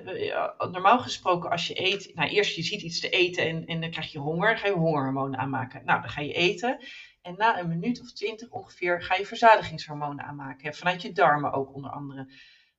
[0.71, 3.89] normaal gesproken als je eet, nou eerst je ziet iets te eten en, en dan
[3.89, 5.85] krijg je honger, ga je hongerhormonen aanmaken.
[5.85, 6.77] Nou, dan ga je eten.
[7.21, 10.73] En na een minuut of twintig ongeveer ga je verzadigingshormonen aanmaken.
[10.73, 12.31] Vanuit je darmen ook onder andere.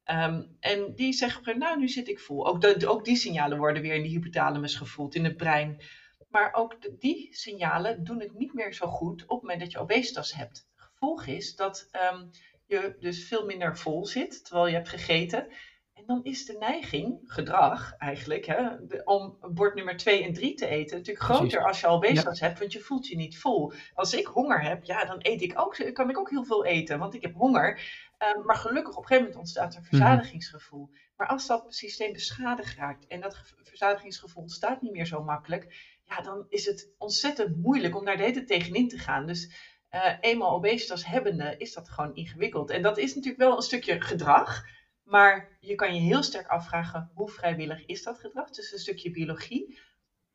[0.05, 2.46] Ehm, en die zeggen, nou nu zit ik vol.
[2.46, 5.81] Ook, ook die signalen worden weer in de hypothalamus gevoeld, in het brein.
[6.29, 9.79] Maar ook die signalen doen het niet meer zo goed op het moment dat je
[9.79, 10.68] obesitas hebt.
[10.74, 12.24] Gevolg is dat ehm,
[12.66, 15.46] je dus veel minder vol zit terwijl je hebt gegeten.
[15.92, 20.55] En dan is de neiging, gedrag eigenlijk, hè, de- om bord nummer 2 en 3
[20.55, 21.37] te eten, natuurlijk Precies.
[21.52, 23.72] groter als je obesitas hebt, want je voelt je niet vol.
[23.94, 26.98] Als ik honger heb, ja, dan eet ik ook, kan ik ook heel veel eten,
[26.98, 27.81] want ik heb honger.
[28.18, 30.90] Ehm, maar gelukkig op een gegeven moment ontstaat er verzadigingsgevoel.
[31.16, 35.74] Maar als dat systeem beschadigd raakt en dat ge- verzadigingsgevoel ontstaat niet meer zo makkelijk,
[36.05, 39.26] ja, dan is het ontzettend moeilijk om daar de hele tegenin te gaan.
[39.26, 39.55] Dus
[40.02, 42.70] eh, eenmaal obesitas hebbende is dat gewoon ingewikkeld.
[42.70, 44.64] En dat is natuurlijk wel een stukje gedrag,
[45.02, 48.50] maar je kan je heel sterk afvragen hoe vrijwillig is dat gedrag.
[48.50, 49.78] Dus een stukje biologie.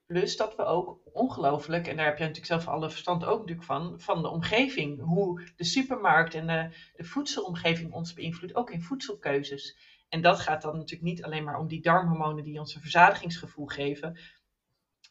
[0.06, 4.00] Plus dat we ook ongelooflijk, en daar heb je natuurlijk zelf alle verstand ook van,
[4.00, 5.02] van de omgeving.
[5.02, 9.78] Hoe de supermarkt en de, de voedselomgeving ons beïnvloedt, ook in voedselkeuzes.
[10.10, 13.65] En dat gaat dan natuurlijk niet alleen maar om die darmhormonen die ons een verzadigingsgevoel
[13.65, 14.17] geven.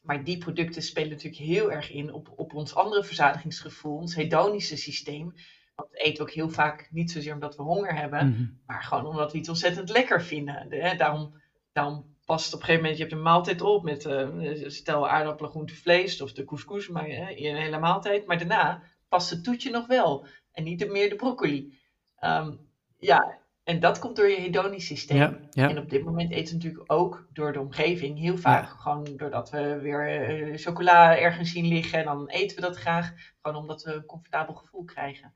[0.00, 4.76] Maar die producten spelen natuurlijk heel erg in op, op ons andere verzadigingsgevoel, ons hedonische
[4.76, 5.34] systeem.
[5.74, 8.44] Want we eten ook heel vaak niet zozeer omdat we honger hebben, Mhm.
[8.66, 10.68] maar gewoon omdat we iets ontzettend lekker vinden.
[10.68, 11.40] De- hè, daarom,
[11.72, 14.28] daarom past op een gegeven moment, je hebt een maaltijd op met eh,
[14.66, 18.26] stel aardappelen, groente, vlees of de couscous, maar in een hele maaltijd.
[18.26, 21.78] Maar daarna past het toetje nog wel en niet meer de broccoli.
[22.16, 22.54] Ehm,
[22.98, 25.16] ja, en dat komt door je hedonisch systeem.
[25.16, 25.68] Ja, ja.
[25.68, 28.80] En op dit moment eten we natuurlijk ook door de omgeving heel vaak.
[28.80, 33.12] Gewoon doordat we weer eh, chocola ergens zien liggen en dan eten we dat graag.
[33.42, 35.32] Gewoon omdat we een comfortabel gevoel krijgen.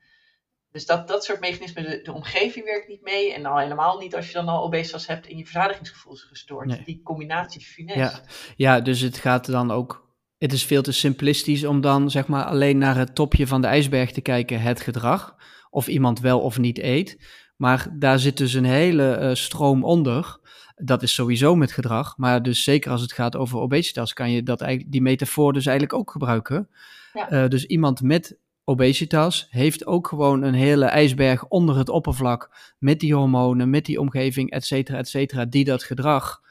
[0.71, 3.33] Dus dat, dat soort mechanismen, de, de omgeving werkt niet mee.
[3.33, 6.67] En al helemaal niet als je dan al obesitas hebt en je verzadigingsgevoel is gestoord.
[6.67, 6.81] Nee.
[6.85, 7.97] Die combinatie is funest.
[7.97, 8.21] Ja.
[8.55, 10.13] ja, dus het gaat dan ook.
[10.37, 13.67] Het is veel te simplistisch om dan zeg maar alleen naar het topje van de
[13.67, 15.35] ijsberg te kijken, het gedrag.
[15.69, 17.17] Of iemand wel of niet eet.
[17.55, 20.39] Maar daar zit dus een hele eh, stroom onder.
[20.75, 22.17] Dat is sowieso met gedrag.
[22.17, 25.65] Maar dus zeker als het gaat over obesitas, kan je dat eigenlijk, die metafoor dus
[25.65, 26.69] eigenlijk ook gebruiken.
[27.13, 27.29] Ja.
[27.29, 32.49] Eh, dus iemand met obesitas heeft ook gewoon een hele ijsberg onder het oppervlak.
[32.79, 36.41] Met die hormonen, met die omgeving, et cetera, et cetera, die dat gedrag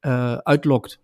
[0.00, 1.00] eh, uitlokt.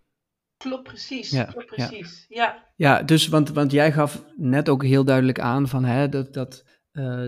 [0.57, 1.87] Klopt precies, Ja, klopt ja.
[1.87, 2.25] precies.
[2.29, 2.63] Ja.
[2.75, 6.65] Ja, dus want, want jij gaf net ook heel duidelijk aan van hè, dat, dat,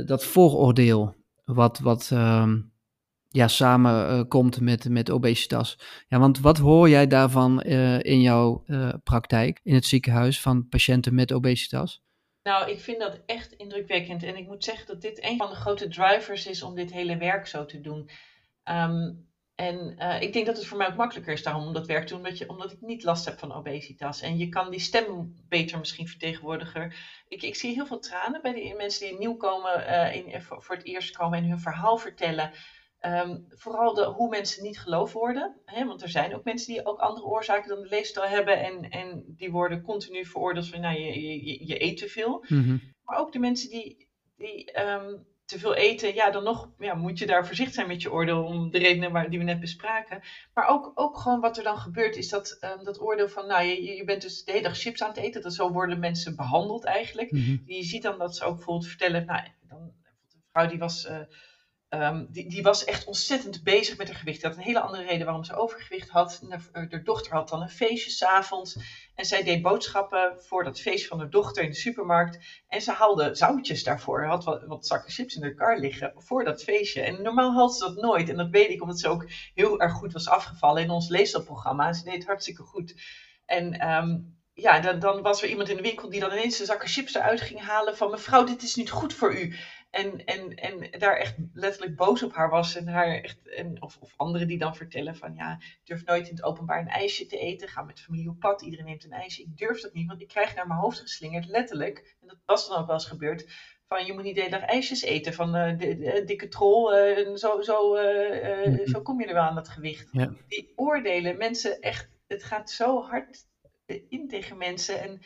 [0.06, 1.17] dat vooroordeel
[1.54, 2.60] wat, wat ehm,
[3.30, 5.78] ja, samen eh, met, met obesitas.
[6.08, 10.68] Ja, want wat hoor jij daarvan eh, in jouw eh, praktijk in het ziekenhuis van
[10.68, 12.06] patiënten met obesitas?
[12.44, 14.24] Nou, ik vind dat echt indrukwekkend.
[14.24, 17.18] En ik moet zeggen dat dit een van de grote drivers is om dit hele
[17.18, 18.10] werk zo te doen.
[18.64, 19.14] Ehm,
[19.58, 22.08] en eh, ik denk dat het voor mij ook makkelijker is daarom om dat werk
[22.08, 24.22] te doen, omdat, je, omdat ik niet last heb van obesitas.
[24.22, 26.94] En je kan die stem beter misschien vertegenwoordigen.
[27.28, 30.64] Ik, ik zie heel veel tranen bij die mensen die nieuw komen, eh, in, voor,
[30.64, 32.52] voor het eerst komen en hun verhaal vertellen.
[33.00, 35.62] Ehm, vooral de, hoe mensen niet geloofd worden.
[35.66, 35.86] Hè?
[35.86, 38.64] Want er zijn ook mensen die ook andere oorzaken dan de leefstijl hebben.
[38.64, 42.46] En, en die worden continu veroordeeld van nou, je, je, je eet te veel.
[42.48, 42.78] Mhm.
[43.04, 45.16] Maar ook de mensen die, die ehm,
[45.48, 48.44] te veel eten, ja, dan nog ja, moet je daar voorzichtig zijn met je oordeel
[48.44, 50.22] om de redenen waar, die we net bespraken.
[50.54, 53.64] Maar ook, ook gewoon wat er dan gebeurt, is dat, ehm, dat oordeel van, nou,
[53.66, 55.42] je, je bent dus de hele dag chips aan het eten.
[55.42, 57.32] Dat zo worden mensen behandeld eigenlijk.
[57.32, 57.58] Mhm.
[57.66, 61.20] Je ziet dan dat ze ook bijvoorbeeld vertellen, nou, dan, een vrouw die was, eh,
[61.90, 64.42] ehm, die, die was echt ontzettend bezig met haar gewicht.
[64.42, 66.40] Die had een hele andere reden waarom ze overgewicht had.
[66.42, 68.78] En haar, haar dochter had dan een feestje s'avonds.
[69.18, 72.64] En zij deed boodschappen voor dat feestje van haar dochter in de supermarkt.
[72.68, 74.26] En ze haalde zoutjes daarvoor.
[74.26, 77.02] Had wat, wat zakken chips in de kar liggen voor dat feestje.
[77.02, 78.30] En normaal had ze dat nooit.
[78.30, 81.94] En dat weet ik omdat ze ook heel erg goed was afgevallen in ons leestelprogramma.
[81.94, 83.02] Ze deed hartstikke goed.
[83.46, 84.20] En ehm,
[84.60, 87.14] ja, dan, dan was er iemand in de winkel die dan ineens de zakken chips
[87.16, 89.56] eruit ging halen van mevrouw, dit is niet goed voor u.
[89.90, 92.76] En, en, en daar echt letterlijk boos op haar was.
[92.76, 96.28] En haar echt, en, of, of anderen die dan vertellen van ja, ik durf nooit
[96.28, 97.68] in het openbaar een ijsje te eten.
[97.68, 99.42] Ga met familie op pad, iedereen neemt een ijsje.
[99.42, 102.16] Ik durf dat niet, want ik krijg naar mijn hoofd geslingerd, letterlijk.
[102.22, 103.46] En dat was dan ook wel eens gebeurd.
[103.88, 106.94] Van je moet niet de hele dag ijsjes eten van eh, de, de- dikke trol.
[106.96, 110.08] eh, zo, zo, eh, eh, zo kom je er wel aan dat gewicht.
[110.12, 110.34] Ja.
[110.48, 113.57] Die oordelen, mensen echt, het gaat zo hard eh,
[114.08, 115.00] in tegen mensen.
[115.02, 115.20] En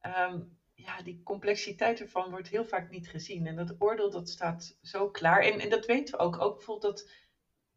[0.00, 0.40] ehm,
[0.74, 3.46] ja, die complexiteit ervan wordt heel vaak niet gezien.
[3.46, 5.42] En dat oordeel dat staat zo klaar.
[5.42, 6.40] En, en dat weten we ook.
[6.40, 7.10] Ook bijvoorbeeld dat,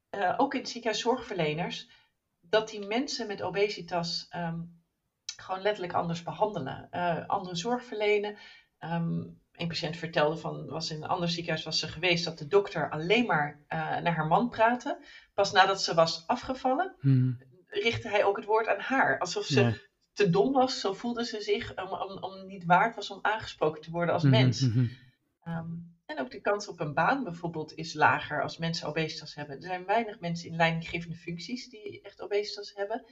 [0.10, 1.90] eh, ook in het ziekenhuis zorgverleners,
[2.40, 4.62] dat die mensen met obesitas ehm,
[5.36, 6.88] gewoon letterlijk anders behandelen.
[6.90, 8.38] Eh, andere zorg verlenen.
[8.78, 12.48] Ehm, een patiënt vertelde van, was in een ander ziekenhuis was ze geweest, dat de
[12.48, 15.06] dokter alleen maar eh, naar haar man praatte.
[15.34, 17.32] Pas nadat ze was afgevallen, Mhm.
[17.66, 19.18] richtte hij ook het woord aan haar.
[19.20, 19.74] Alsof ze Ja.
[20.24, 23.82] Te dom was, zo voelde ze zich, om, om, om niet waard was om aangesproken
[23.82, 24.62] te worden als Mhm, mens.
[24.68, 24.86] mhm.
[25.44, 25.74] Ehm,
[26.06, 29.56] en ook de kans op een baan bijvoorbeeld is lager als mensen obesitas hebben.
[29.56, 33.04] Er zijn weinig mensen in leidinggevende functies die echt obesitas hebben.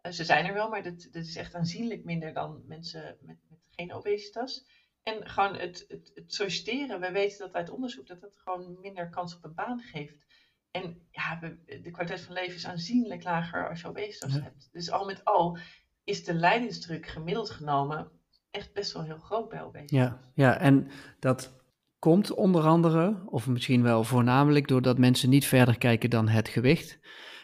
[0.00, 3.36] Eh, ze zijn er wel, maar dat, dat is echt aanzienlijk minder dan mensen met,
[3.48, 4.64] met geen obesitas.
[5.02, 9.08] En gewoon het, het, het solliciteren, we weten dat uit onderzoek dat dat gewoon minder
[9.08, 10.24] kans op een baan geeft.
[10.70, 14.40] En ja, we- de kwaliteit van leven is aanzienlijk lager als je obesitas Ja.
[14.40, 14.68] hebt.
[14.72, 15.58] Dus al met al
[16.06, 18.08] is de leidingsdruk gemiddeld genomen
[18.50, 19.98] echt best wel heel groot bij obesitas.
[19.98, 20.88] Ja, ja, en
[21.20, 21.54] dat
[21.98, 26.98] komt onder andere, of misschien wel voornamelijk, doordat mensen niet verder kijken dan het gewicht.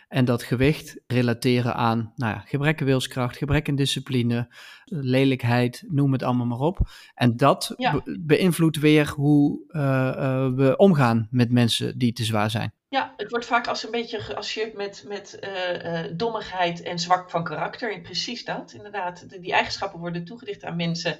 [0.08, 6.12] En dat gewicht relateren aan nou ja, gebrek aan wilskracht, gebrek aan discipline, lelijkheid, noem
[6.12, 6.78] het allemaal maar op.
[7.14, 7.92] En dat Ja.
[7.92, 12.72] be- beïnvloedt weer hoe eh, eh, we omgaan met mensen die te zwaar zijn.
[12.92, 17.30] Ja, het wordt vaak als een beetje geassocieerd met, met uh, uh, dommigheid en zwak
[17.30, 17.94] van karakter.
[17.94, 19.26] En precies dat, inderdaad.
[19.40, 21.18] die eigenschappen worden toegedicht aan mensen.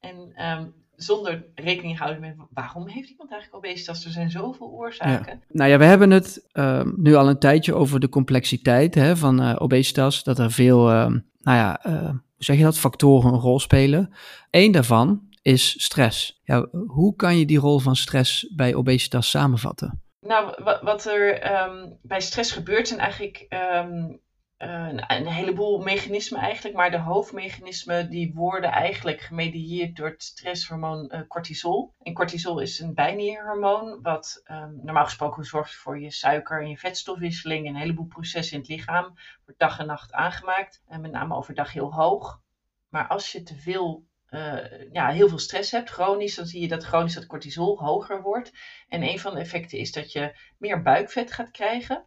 [0.00, 4.04] En um, zonder rekening houden met waarom heeft iemand eigenlijk obesitas?
[4.04, 5.42] Er zijn zoveel oorzaken.
[5.48, 9.42] Nou ja, we hebben het uh, nu al een tijdje over de complexiteit hè, van
[9.42, 10.24] uh, obesitas.
[10.24, 11.06] Dat er veel, uh,
[11.40, 14.14] nou ja, hoe zeg je dat, factoren een rol spelen.
[14.50, 16.40] Eén daarvan is stress.
[16.44, 20.00] Ja, hoe kan je die rol van stress bij obesitas samenvatten?
[20.26, 24.20] Nou, wat er um, bij stress gebeurt zijn eigenlijk um,
[24.56, 31.12] een, een, heleboel mechanismen eigenlijk, maar de hoofdmechanismen die worden eigenlijk gemedieerd door het stresshormoon
[31.14, 31.94] uh, cortisol.
[32.02, 36.78] En cortisol is een bijnierhormoon wat um, normaal gesproken zorgt voor je suiker- en je
[36.78, 39.14] vetstofwisseling en een heleboel processen in het lichaam.
[39.44, 42.40] Wordt dag en nacht aangemaakt en met name overdag heel hoog.
[42.88, 46.68] Maar als je te veel uh, ja, heel veel stress hebt, chronisch, dan zie je
[46.68, 48.52] dat chronisch dat cortisol hoger wordt.
[48.88, 52.04] En een van de effecten is dat je meer buikvet gaat krijgen.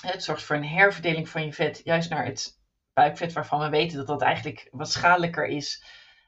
[0.00, 2.58] Het zorgt voor een herverdeling van je vet juist naar het
[2.92, 5.84] buikvet, waarvan we weten dat dat eigenlijk wat schadelijker is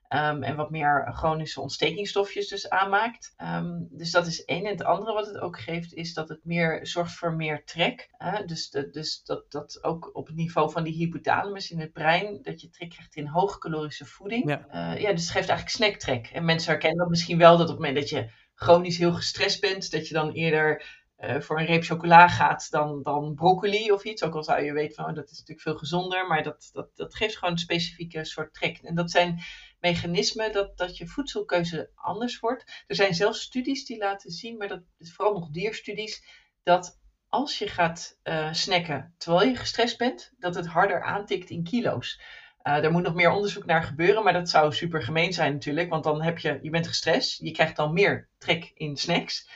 [0.09, 3.35] Um, en wat meer chronische ontstekingsstofjes dus aanmaakt.
[3.43, 4.65] Um, dus dat is één.
[4.65, 8.11] En het andere wat het ook geeft, is dat het meer zorgt voor meer trek.
[8.19, 11.93] Uh, dus, de, dus dat, dat ook op het niveau van die hypothalamus in het
[11.93, 14.49] brein, dat je trek krijgt in hoogcalorische voeding.
[14.49, 14.67] Ja.
[14.95, 16.27] Uh, ja, dus het geeft eigenlijk snacktrek.
[16.27, 19.61] En mensen herkennen dat misschien wel, dat op het moment dat je chronisch heel gestrest
[19.61, 24.05] bent, dat je dan eerder uh, voor een reep chocola gaat dan, dan broccoli of
[24.05, 24.23] iets.
[24.23, 26.97] Ook al zou je weten van oh, dat is natuurlijk veel gezonder, maar dat, dat,
[26.97, 28.79] dat geeft gewoon een specifieke soort trek.
[28.79, 29.41] En dat zijn
[29.81, 32.85] mechanismen dat, dat je voedselkeuze anders wordt.
[32.87, 36.25] Er zijn zelfs studies die laten zien, maar dat is vooral nog dierstudies,
[36.63, 36.99] dat
[37.29, 42.21] als je gaat uh, snacken terwijl je gestrest bent, dat het harder aantikt in kilo's.
[42.63, 45.91] Uh, er moet nog meer onderzoek naar gebeuren, maar dat zou super gemeen zijn natuurlijk,
[45.91, 49.49] want dan heb je, je bent gestrest, je krijgt dan meer trek in snacks.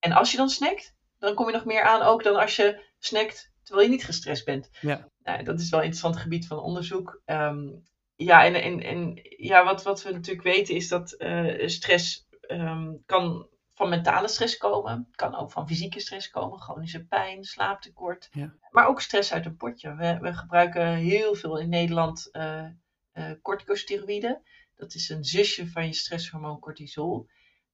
[0.00, 2.84] En als je dan snackt, dan kom je nog meer aan ook dan als je
[2.98, 4.70] snackt terwijl je niet gestrest bent.
[4.80, 5.08] Ja.
[5.22, 7.22] Nou, dat is wel een interessant gebied van onderzoek.
[7.26, 7.82] Um,
[8.16, 13.02] ja, en, en, en ja, wat, wat we natuurlijk weten is dat uh, stress um,
[13.06, 18.54] kan van mentale stress komen, kan ook van fysieke stress komen, chronische pijn, slaaptekort, ja.
[18.70, 19.94] maar ook stress uit een potje.
[19.94, 22.66] We, we gebruiken heel veel in Nederland uh,
[23.14, 24.42] uh, corticosteroïden.
[24.76, 27.28] Dat is een zusje van je stresshormoon cortisol.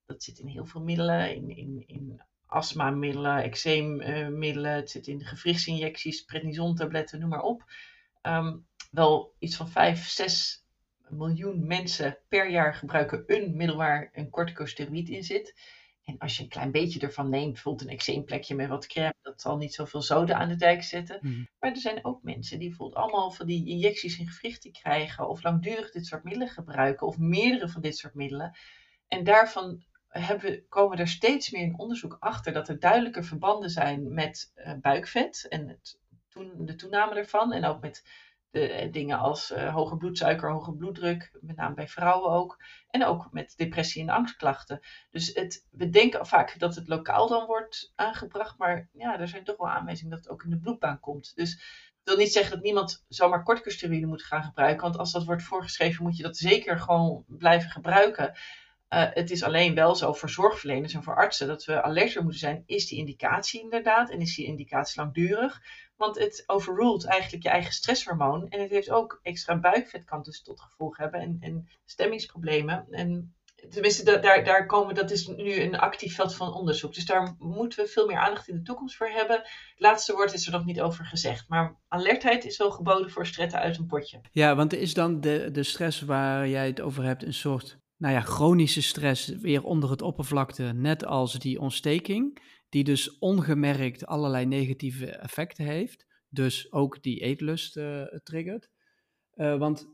[0.07, 6.25] Dat zit in heel veel middelen, in, in, in astma-middelen, eczeemmiddelen, het zit in gewrichtsinjecties,
[6.25, 7.65] prednisontabletten, noem maar op.
[8.23, 10.65] Um, wel iets van 5, 6
[11.09, 15.61] miljoen mensen per jaar gebruiken een middel waar een corticosteroïd in zit.
[16.05, 19.41] En als je een klein beetje ervan neemt, bijvoorbeeld een eczeemplekje met wat crème, dat
[19.41, 21.19] zal niet zoveel zoden aan de dijk zetten.
[21.21, 21.49] Mm.
[21.59, 25.43] Maar er zijn ook mensen die bijvoorbeeld allemaal van die injecties in gewrichten krijgen, of
[25.43, 28.57] langdurig dit soort middelen gebruiken, of meerdere van dit soort middelen.
[29.09, 29.85] En daarvan
[30.19, 34.73] hebben, komen er steeds meer in onderzoek achter dat er duidelijke verbanden zijn met uh,
[34.81, 37.53] buikvet en het, toen, de toename ervan.
[37.53, 38.05] En ook met
[38.51, 42.63] de, eh, dingen als uh, hoge bloedsuiker, hoge bloeddruk, met name bij vrouwen ook.
[42.91, 44.81] En ook met depressie en angstklachten.
[45.11, 49.45] Dus het, we denken vaak dat het lokaal dan wordt aangebracht, maar ja, er zijn
[49.45, 51.33] toch wel aanwijzingen dat het ook in de bloedbaan komt.
[51.35, 51.53] Dus
[52.07, 55.43] ik wil niet zeggen dat niemand zomaar corticosteroïden moet gaan gebruiken, want als dat wordt
[55.43, 58.35] voorgeschreven moet je dat zeker gewoon blijven gebruiken.
[58.95, 62.41] Uh, het is alleen wel zo voor zorgverleners en voor artsen dat we alerter moeten
[62.41, 62.63] zijn.
[62.67, 65.63] Is die indicatie inderdaad en is die indicatie langdurig?
[65.97, 68.49] Want het overruled eigenlijk je eigen stresshormoon.
[68.49, 72.87] En het heeft ook extra buikvet dus tot gevolg hebben en, en stemmingsproblemen.
[72.91, 73.35] En
[73.71, 76.95] tenminste, daar, daar komen, dat is nu een actief veld van onderzoek.
[76.95, 79.37] Dus daar moeten we veel meer aandacht in de toekomst voor hebben.
[79.37, 81.49] Het laatste woord is er nog niet over gezegd.
[81.49, 84.21] Maar alertheid is wel geboden voor stretten uit een potje.
[84.33, 88.15] Ja, want is dan de, de stress waar jij het over hebt een soort nou
[88.15, 94.47] ja, chronische stress weer onder het oppervlakte, net als die ontsteking, die dus ongemerkt allerlei
[94.47, 98.71] negatieve effecten heeft, dus ook die eetlust uh, triggert.
[99.35, 99.89] Uh, want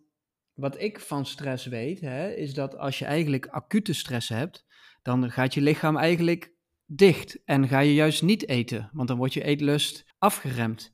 [0.52, 4.66] wat ik van stress weet, hè, is dat als je eigenlijk acute stress hebt,
[5.02, 6.52] dan gaat je lichaam eigenlijk
[6.86, 10.92] dicht en ga je juist niet eten, want dan wordt je eetlust afgeremd.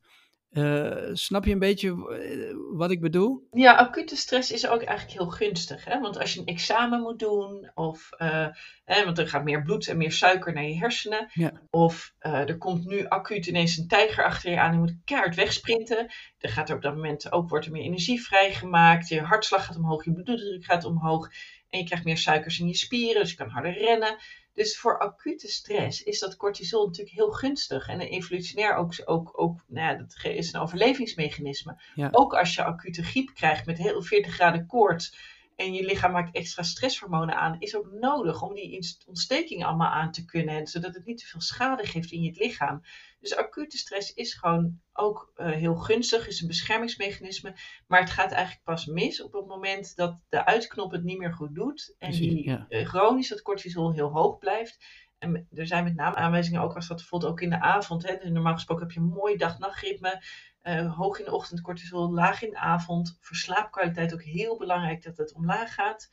[0.50, 3.48] Uh, snap je een beetje eh, wat ik bedoel?
[3.50, 5.84] Ja, acute stress is ook eigenlijk heel gunstig.
[5.84, 6.00] Hè?
[6.00, 8.46] Want als je een examen moet doen, of uh,
[8.84, 11.30] hè, want er gaat meer bloed en meer suiker naar je hersenen.
[11.32, 11.52] Ja.
[11.70, 15.34] Of er komt nu acuut ineens een tijger achter je aan en je moet keihard
[15.34, 16.12] wegsprinten.
[16.38, 19.08] Dan gaat er op dat moment ook wordt er meer energie vrijgemaakt.
[19.08, 21.28] Je hartslag gaat omhoog, je bloeddruk gaat omhoog.
[21.70, 24.16] En je krijgt meer suikers in je spieren, dus je kan harder rennen.
[24.58, 27.88] Dus voor acute stress is dat cortisol natuurlijk heel gunstig.
[27.88, 31.80] En evolutionair ook, ook, ook nou ja, dat is een overlevingsmechanisme.
[32.10, 35.16] Ook als je acute griep krijgt met heel 40 graden koorts
[35.56, 40.12] en je lichaam maakt extra stresshormonen aan, is ook nodig om die ontsteking allemaal aan
[40.12, 42.82] te kunnen, zodat het niet te veel schade geeft in je lichaam.
[43.20, 47.54] Dus acute stress is gewoon ook uh, heel gunstig, is een beschermingsmechanisme.
[47.86, 51.32] Maar het gaat eigenlijk pas mis op het moment dat de uitknop het niet meer
[51.32, 51.94] goed doet.
[51.98, 52.66] En die ja.
[52.68, 54.78] uh, chronisch dat cortisol heel hoog blijft.
[55.18, 58.06] En er zijn met name aanwijzingen ook als dat bijvoorbeeld ook in de avond.
[58.08, 60.22] Hè, dus normaal gesproken heb je een mooi dag-nachtritme.
[60.62, 63.18] Uh, hoog in de ochtend cortisol, laag in de avond.
[63.20, 66.08] Voor slaapkwaliteit ook heel belangrijk dat het omlaag gaat.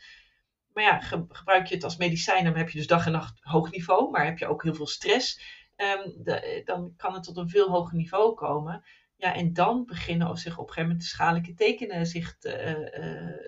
[0.73, 3.71] Maar ja, gebruik je het als medicijn, dan heb je dus dag en nacht hoog
[3.71, 4.11] niveau.
[4.11, 5.41] Maar heb je ook heel veel stress,
[5.75, 8.83] um, de, dan kan het tot een veel hoger niveau komen.
[9.17, 12.49] Ja, en dan beginnen zich op een gegeven moment de schadelijke tekenen zich te,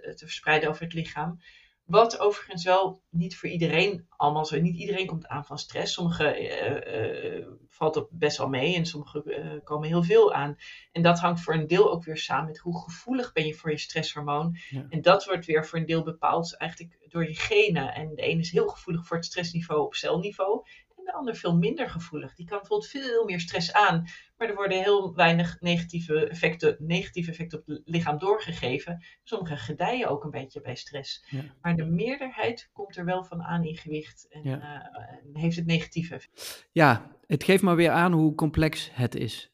[0.04, 1.40] uh, te verspreiden over het lichaam.
[1.84, 4.60] Wat overigens wel niet voor iedereen allemaal zo.
[4.60, 5.94] Niet iedereen komt aan van stress.
[5.94, 10.56] Sommige uh, uh, valt er best wel mee en sommige komen heel veel aan.
[10.92, 13.72] En dat hangt voor een deel ook weer samen met hoe gevoelig ben je voor
[13.72, 14.58] je stresshormoon.
[14.90, 17.94] En dat wordt weer voor een deel bepaald eigenlijk door je genen.
[17.94, 20.66] En de ene is heel gevoelig voor het stressniveau op celniveau
[21.08, 22.36] de ander veel minder gevoelig.
[22.36, 27.30] Die kan bijvoorbeeld veel meer stress aan, maar er worden heel weinig negatieve effecten, negatieve
[27.32, 29.06] effecten op het lichaam doorgegeven.
[29.24, 31.26] Sommigen gedijen ook een beetje bij stress.
[31.62, 34.90] Maar de meerderheid komt er wel van aan in gewicht en, ja.
[35.34, 36.68] uh, heeft het negatieve effect.
[36.72, 39.52] Ja, het geeft maar weer aan hoe complex het is.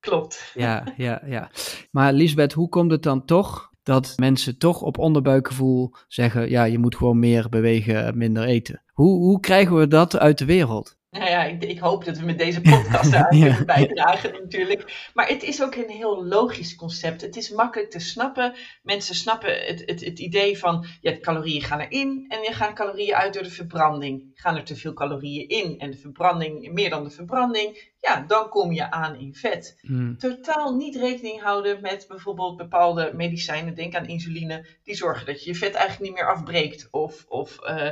[0.00, 0.52] Klopt.
[0.54, 1.50] Ja, ja, ja.
[1.90, 6.78] Maar Lisbeth, hoe komt het dan toch dat mensen toch op onderbuikgevoel zeggen: ja, je
[6.78, 8.82] moet gewoon meer bewegen, minder eten?
[8.92, 10.98] Hoe, hoe krijgen we dat uit de wereld?
[11.10, 13.64] Nou ja, ik, ik, hoop dat we met deze podcast daar ja.
[13.64, 15.10] bijdragen natuurlijk.
[15.14, 17.20] Maar het is ook een heel logisch concept.
[17.20, 18.54] Het is makkelijk te snappen.
[18.82, 23.14] Mensen snappen het, het, het idee van, ja, calorieën gaan erin en je gaan calorieën
[23.14, 24.30] uit door de verbranding.
[24.34, 28.48] Gaan er te veel calorieën in en de verbranding, meer dan de verbranding, ja, dan
[28.48, 29.78] kom je aan in vet.
[29.80, 30.18] Hmm.
[30.18, 35.50] Totaal niet rekening houden met bijvoorbeeld bepaalde medicijnen, denk aan insuline, die zorgen dat je
[35.50, 36.88] je vet eigenlijk niet meer afbreekt.
[36.90, 37.90] Of, of, uh,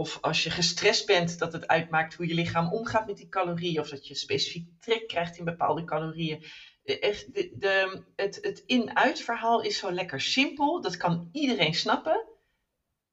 [0.00, 3.80] of als je gestrest bent, dat het uitmaakt hoe je lichaam omgaat met die calorieën.
[3.80, 6.44] Of dat je specifiek trek krijgt in bepaalde calorieën.
[6.82, 10.80] De, de, het, het in-uit verhaal is zo lekker simpel.
[10.80, 12.28] Dat kan iedereen snappen.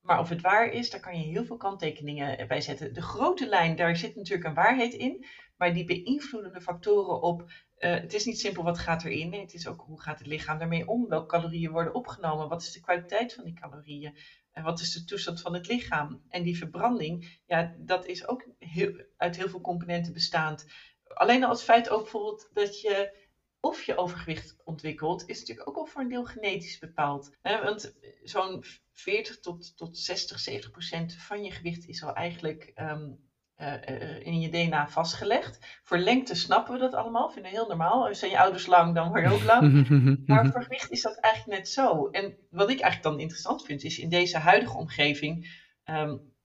[0.01, 2.93] Maar of het waar is, daar kan je heel veel kanttekeningen bij zetten.
[2.93, 5.25] De grote lijn, daar zit natuurlijk een waarheid in.
[5.57, 7.41] Maar die beïnvloedende factoren op.
[7.41, 9.33] Uh, het is niet simpel wat gaat erin.
[9.33, 11.07] Het is ook hoe gaat het lichaam daarmee om?
[11.07, 12.49] Welke calorieën worden opgenomen?
[12.49, 14.17] Wat is de kwaliteit van die calorieën?
[14.57, 16.21] En wat is de toestand van het lichaam?
[16.29, 20.65] En die verbranding, ja, dat is ook heel, uit heel veel componenten bestaand.
[21.07, 23.25] Alleen al het feit ook bijvoorbeeld dat je
[23.59, 27.35] of je overgewicht ontwikkelt, is natuurlijk ook al voor een deel genetisch bepaald.
[27.41, 27.93] Want
[28.23, 33.26] zo'n 40 tot, tot 60, 70 procent van je gewicht is al eigenlijk um,
[33.61, 35.79] uh, in je DNA vastgelegd.
[35.83, 38.15] Voor lengte snappen we dat allemaal, vinden we heel normaal.
[38.15, 39.89] Zijn je ouders lang, dan word je ook lang.
[40.25, 42.07] maar voor gewicht is dat eigenlijk net zo.
[42.07, 45.65] En wat ik eigenlijk dan interessant vind, is in deze huidige omgeving.
[45.85, 46.35] Um,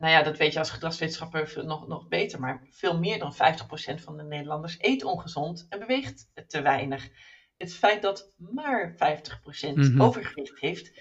[0.00, 3.36] nou ja, dat weet je als gedragswetenschapper nog, nog beter, maar veel meer dan 50%
[4.02, 7.08] van de Nederlanders eet ongezond en beweegt te weinig.
[7.56, 8.96] Het feit dat maar 50%
[9.74, 10.02] mm -hmm.
[10.02, 10.92] overgewicht heeft,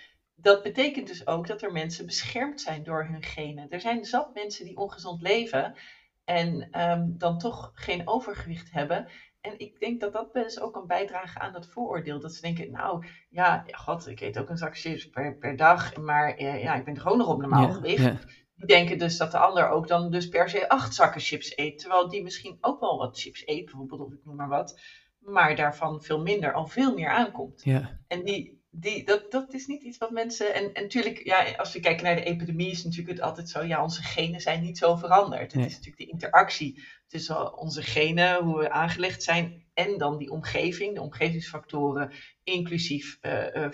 [0.42, 3.70] dat betekent dus ook dat er mensen beschermd zijn door hun genen.
[3.70, 5.76] Er zijn zat mensen die ongezond leven
[6.24, 9.08] en um, dan toch geen overgewicht hebben.
[9.42, 12.20] En ik denk dat dat best ook kan bijdragen aan dat vooroordeel.
[12.20, 15.56] Dat ze denken, nou ja, ja god, ik eet ook een zak chips per, per
[15.56, 18.04] dag, maar uh, ja, ik ben gewoon nog op normaal ja, gewicht.
[18.04, 18.20] Ja.
[18.56, 21.80] Die denken dus dat de ander ook dan dus per se acht zakken chips eet.
[21.80, 24.82] Terwijl die misschien ook wel wat chips eet, bijvoorbeeld, of ik noem maar wat.
[25.20, 27.64] Maar daarvan veel minder, al veel meer aankomt.
[27.64, 28.00] Ja.
[28.08, 30.54] En die, die, dat, dat is niet iets wat mensen.
[30.54, 33.64] En, en natuurlijk, ja, als we kijken naar de epidemie, is natuurlijk het altijd zo.
[33.64, 35.54] Ja, onze genen zijn niet zo veranderd.
[35.54, 35.64] Nee.
[35.64, 40.32] Het is natuurlijk de interactie tussen onze genen, hoe we aangelegd zijn, en dan die
[40.32, 42.12] omgeving, de omgevingsfactoren,
[42.44, 43.70] inclusief uh, uh,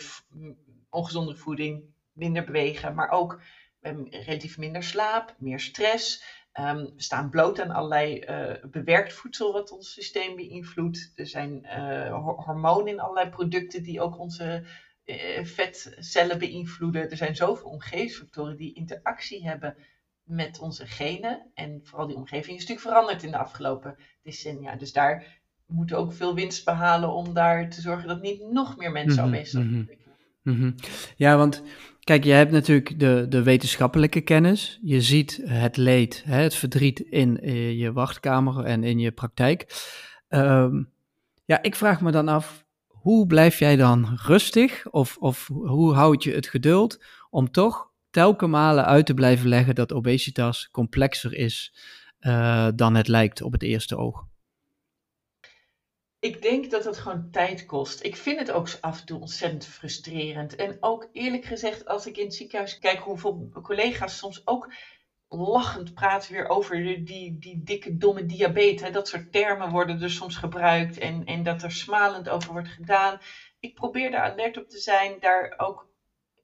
[0.90, 3.42] ongezonde voeding, minder bewegen, maar ook
[3.82, 6.24] um, relatief minder slaap, meer stress.
[6.60, 11.12] Um, we staan bloot aan allerlei uh, bewerkt voedsel wat ons systeem beïnvloedt.
[11.16, 11.68] Er zijn
[12.46, 14.66] hormonen in allerlei producten die ook onze
[15.44, 17.10] vetcellen beïnvloeden.
[17.10, 19.76] Er zijn zoveel omgevingsfactoren die interactie hebben
[20.24, 21.52] met onze genen.
[21.54, 24.76] En vooral die omgeving is natuurlijk veranderd in de afgelopen decennia.
[24.76, 28.78] Dus daar moeten we ook veel winst behalen om daar te zorgen dat niet nog
[28.78, 29.80] meer mensen mm -hmm, mm -hmm.
[29.80, 30.16] ontwikkelen.
[30.42, 30.76] Mm -hmm.
[31.16, 31.64] Ja, want
[32.00, 34.80] kijk, je hebt natuurlijk de, de wetenschappelijke kennis.
[34.82, 39.66] Je ziet het leed, hè, het verdriet in uh, je wachtkamer en in je praktijk.
[40.30, 40.94] Um,
[41.46, 42.65] ja, ik vraag me dan af,
[43.06, 48.52] hoe blijf jij dan rustig of, of hoe houd je het geduld om toch telkens
[48.52, 51.74] malen uit te blijven leggen dat obesitas complexer is
[52.20, 54.26] uh, dan het lijkt op het eerste oog?
[56.20, 58.04] Ik denk dat het gewoon tijd kost.
[58.04, 60.56] Ik vind het ook af en toe ontzettend frustrerend.
[60.56, 64.74] En ook eerlijk gezegd, als ik in het ziekenhuis kijk hoeveel collega's soms ook
[65.30, 68.92] lachend praten weer over die, die dikke domme diabetes.
[68.92, 73.20] Dat soort termen worden er soms gebruikt en, en dat er smalend over wordt gedaan.
[73.60, 75.94] Ik probeer daar alert op te zijn, daar ook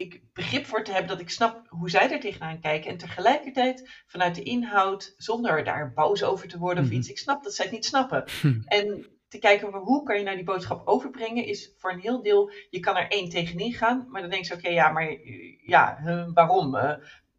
[0.02, 2.92] ik begrip voor te hebben dat ik snap hoe zij er tegenaan kijken.
[2.92, 6.98] En tegelijkertijd vanuit de inhoud, zonder daar boos over te worden of mhm.
[6.98, 7.10] iets.
[7.10, 8.24] Ik snap dat zij het niet snappen.
[8.42, 8.62] Hm.
[8.66, 12.52] En te kijken hoe kan je nou die boodschap overbrengen, is voor een heel deel,
[12.70, 15.18] je kan er één tegenin gaan, maar dan denk je, oké, ja, maar
[15.66, 16.00] ja,
[16.34, 16.78] waarom?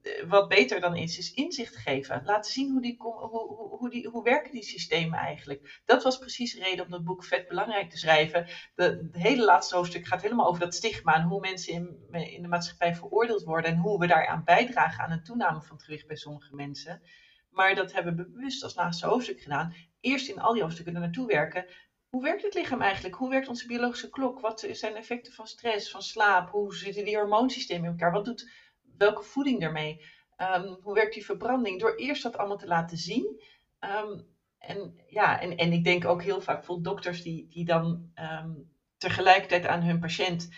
[0.02, 2.22] Uh, wat beter dan is, is inzicht geven.
[2.24, 5.80] Laten zien hoe, die, hoe, hoe, die, hoe werken die systemen eigenlijk.
[5.84, 8.46] Dat was precies de reden om dat boek vet belangrijk te schrijven.
[8.74, 8.82] De,
[9.12, 12.48] het hele laatste hoofdstuk gaat helemaal over dat stigma en hoe mensen in, in de
[12.48, 16.16] maatschappij veroordeeld worden en hoe we daaraan bijdragen aan een toename van het gewicht bij
[16.16, 17.02] sommige mensen.
[17.50, 19.74] Maar dat hebben we bewust als laatste hoofdstuk gedaan.
[20.00, 21.66] Eerst in al die hoofdstukken er naartoe werken.
[22.08, 23.14] Hoe werkt het lichaam eigenlijk?
[23.14, 24.40] Hoe werkt onze biologische klok?
[24.40, 26.50] Wat zijn effecten van stress, van slaap?
[26.50, 28.12] Hoe zitten die hormoonsystemen in elkaar?
[28.12, 28.50] Wat doet
[28.96, 30.04] welke voeding ermee?
[30.36, 31.80] Um, hoe werkt die verbranding?
[31.80, 33.40] Door eerst dat allemaal te laten zien.
[33.78, 34.20] Ehm,
[34.58, 38.50] en, ja, en, en ik denk ook heel vaak voor dokters die, die dan ehm,
[38.96, 40.48] tegelijkertijd aan hun patiënt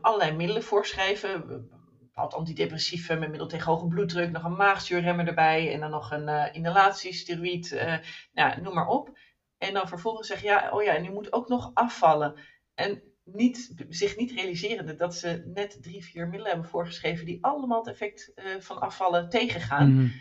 [0.00, 1.68] allerlei middelen voorschrijven.
[1.98, 6.28] Bepaald antidepressieve met middel tegen hoge bloeddruk, nog een maagzuurremmer erbij en dan nog een
[6.28, 7.94] uh, inhalatie, steroïd, uh,
[8.32, 9.18] nou, noem maar op.
[9.58, 12.40] En dan vervolgens zeg ja, oh ja, en u moet ook nog afvallen.
[12.74, 17.78] En niet, zich niet realiserende dat ze net drie, vier middelen hebben voorgeschreven die allemaal
[17.78, 19.92] het effect uh, van afvallen tegengaan.
[19.92, 20.12] Mm.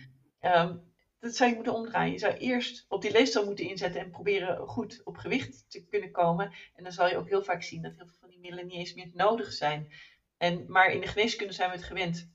[1.20, 2.12] dat zou je moeten omdraaien.
[2.12, 6.12] Je zou eerst op die leefstijl moeten inzetten en proberen goed op gewicht te kunnen
[6.12, 6.54] komen.
[6.76, 8.78] En dan zal je ook heel vaak zien dat heel veel van die middelen niet
[8.78, 9.91] eens meer nodig zijn.
[10.38, 12.30] En, maar in de geneeskunde zijn we het gewend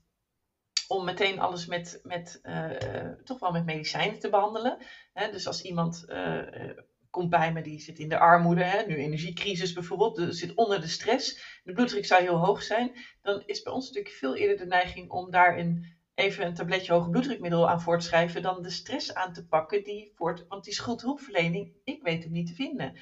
[0.87, 4.77] om meteen alles met, met uh, toch wel met medicijnen te behandelen.
[5.13, 6.69] dus als iemand uh,
[7.09, 10.81] komt bij me, die zit in de armoede, hè, nu energiecrisis bijvoorbeeld, dus zit onder
[10.81, 12.91] de stress, de bloeddruk zou heel hoog zijn,
[13.21, 15.85] dan is bij ons natuurlijk veel eerder de neiging om daar een,
[16.15, 19.83] even een tabletje hoge bloeddrukmiddel aan voor te schrijven, dan de stress aan te pakken,
[19.83, 22.93] die voort, want die schuldhulpverlening, ik weet hem niet te vinden.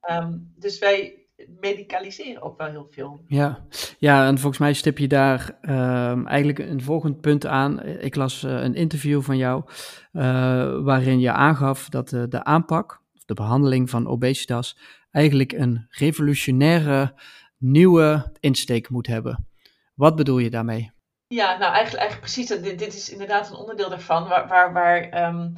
[0.00, 1.28] Ehm, dus wij
[1.60, 3.20] medicaliseren ook wel heel veel.
[3.26, 3.64] Ja,
[3.98, 7.82] ja en volgens mij stip je daar ehm, eigenlijk een volgend punt aan.
[7.82, 9.62] Ik las uh, een interview van jou
[10.12, 10.22] uh,
[10.82, 14.78] waarin je aangaf dat uh, de aanpak de behandeling van obesitas
[15.10, 17.14] eigenlijk een revolutionaire
[17.58, 19.48] nieuwe insteek moet hebben.
[19.94, 20.90] Wat bedoel je daarmee?
[21.26, 22.46] Ja, nou eigenlijk, eigenlijk precies.
[22.46, 25.50] Dit, dit is inderdaad een onderdeel daarvan waar, waar, waar ehm,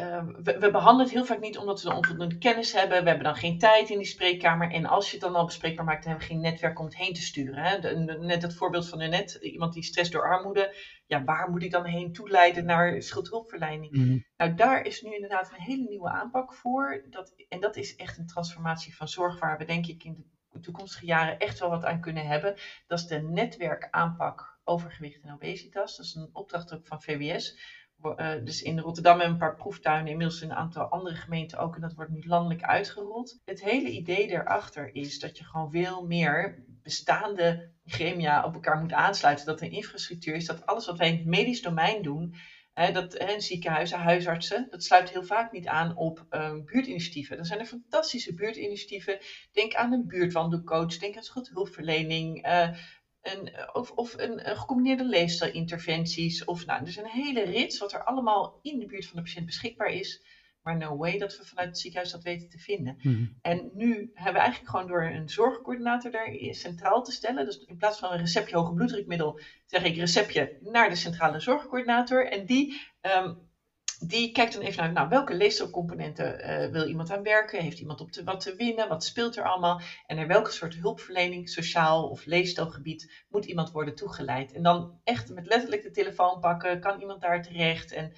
[0.00, 3.02] Ehm, we, we, behandelen het heel vaak niet omdat we onvoldoende kennis hebben.
[3.02, 4.70] We hebben dan geen tijd in die spreekkamer.
[4.70, 6.96] En als je het dan al bespreekbaar maakt, dan hebben we geen netwerk om het
[6.96, 7.64] heen te sturen.
[7.64, 7.94] Hè?
[8.18, 10.74] net het voorbeeld van net, iemand die stress door armoede.
[11.06, 13.92] Ja, waar moet ik dan heen toeleiden naar schuldhulpverlening?
[13.92, 14.18] Mhm.
[14.36, 17.04] Nou, daar is nu inderdaad een hele nieuwe aanpak voor.
[17.10, 20.60] Dat, en dat is echt een transformatie van zorg waar we denk ik in de
[20.60, 22.54] toekomstige jaren echt wel wat aan kunnen hebben.
[22.86, 25.96] Dat is de netwerkaanpak overgewicht en obesitas.
[25.96, 27.58] Dat is een opdracht ook van VWS
[28.04, 31.74] uh, dus in Rotterdam en een paar proeftuinen, inmiddels in een aantal andere gemeenten ook.
[31.74, 33.40] En dat wordt nu landelijk uitgerold.
[33.44, 38.92] Het hele idee daarachter is dat je gewoon veel meer bestaande gremia op elkaar moet
[38.92, 39.46] aansluiten.
[39.46, 42.34] Dat er infrastructuur is, dat alles wat wij in het medisch domein doen,
[42.74, 47.36] dat hè, ziekenhuizen, huisartsen, dat sluit heel vaak niet aan op um, buurtinitiatieven.
[47.36, 49.18] Dan zijn er fantastische buurtinitiatieven.
[49.52, 52.46] Denk aan een buurtwandelcoach, denk aan schuldhulpverlening.
[52.46, 52.68] Uh,
[53.22, 56.44] een, of, of een, een gecombineerde leefstijlinterventies.
[56.44, 59.22] Of nou, er is een hele rits wat er allemaal in de buurt van de
[59.22, 60.22] patiënt beschikbaar is.
[60.62, 62.96] Maar no way dat we vanuit het ziekenhuis dat weten te vinden.
[63.02, 63.24] Mhm.
[63.40, 67.44] En nu hebben we eigenlijk gewoon door een zorgcoördinator daar centraal te stellen.
[67.44, 72.26] Dus in plaats van een receptje hoge bloeddrukmiddel, zeg ik receptje naar de centrale zorgcoördinator.
[72.26, 73.38] En die um,
[74.06, 78.00] die kijkt dan even naar nou, welke leefstijlcomponenten uh, wil iemand aan werken, heeft iemand
[78.00, 79.80] op te, wat te winnen, wat speelt er allemaal?
[80.06, 84.52] En naar welke soort hulpverlening, sociaal of leefstijlgebied moet iemand worden toegeleid.
[84.52, 87.92] En dan echt met letterlijk de telefoon pakken, kan iemand daar terecht?
[87.92, 88.12] En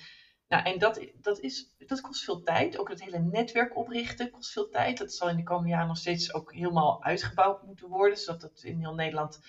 [0.53, 2.79] nou, en dat, dat, is, dat kost veel tijd.
[2.79, 4.99] Ook het hele netwerk oprichten kost veel tijd.
[4.99, 8.63] Dat zal in de komende jaren nog steeds ook helemaal uitgebouwd moeten worden, zodat dat
[8.63, 9.41] in heel Nederland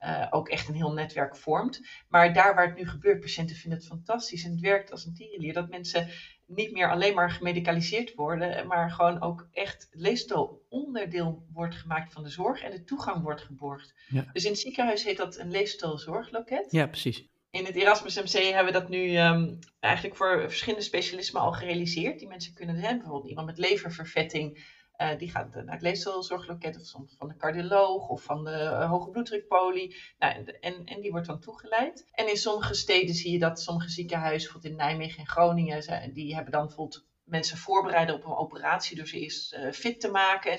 [0.00, 1.80] uh, ook echt een heel netwerk vormt.
[2.08, 5.14] Maar daar waar het nu gebeurt, patiënten vinden het fantastisch en het werkt als een
[5.14, 5.52] tierenlier.
[5.52, 6.08] Dat mensen
[6.46, 12.22] niet meer alleen maar gemedicaliseerd worden, maar gewoon ook echt leefstijl onderdeel wordt gemaakt van
[12.22, 13.94] de zorg en de toegang wordt geborgd.
[14.32, 16.66] Dus in het ziekenhuis heet dat een leefstijlzorgloket.
[16.70, 17.31] Ja, precies.
[17.52, 22.18] In het Erasmus MC hebben we dat nu um, eigenlijk voor verschillende specialismen al gerealiseerd.
[22.18, 24.64] Die mensen kunnen hebben, bijvoorbeeld iemand met leververvetting
[24.98, 28.90] uh, die gaat naar het leefstijlzorgloket of soms van de cardioloog of van de uh,
[28.90, 29.96] hoge bloeddrukpolie.
[30.18, 32.04] Nou, en, en die wordt dan toegeleid.
[32.12, 36.34] En in sommige steden zie je dat sommige ziekenhuizen, bijvoorbeeld in Nijmegen en Groningen, die
[36.34, 40.52] hebben dan bijvoorbeeld mensen voorbereiden op een operatie door ze eerst uh, fit te maken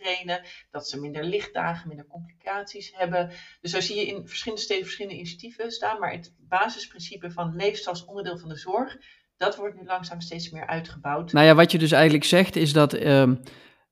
[0.00, 3.30] trainen, dat ze minder lichtdagen, minder complicaties hebben.
[3.60, 7.94] Dus zo zie je in verschillende steden verschillende initiatieven staan, maar het basisprincipe van leefstijl
[7.94, 8.96] als onderdeel van de zorg,
[9.36, 11.32] dat wordt nu langzaam steeds meer uitgebouwd.
[11.32, 13.34] Nou ja, wat je dus eigenlijk zegt is dat ehm,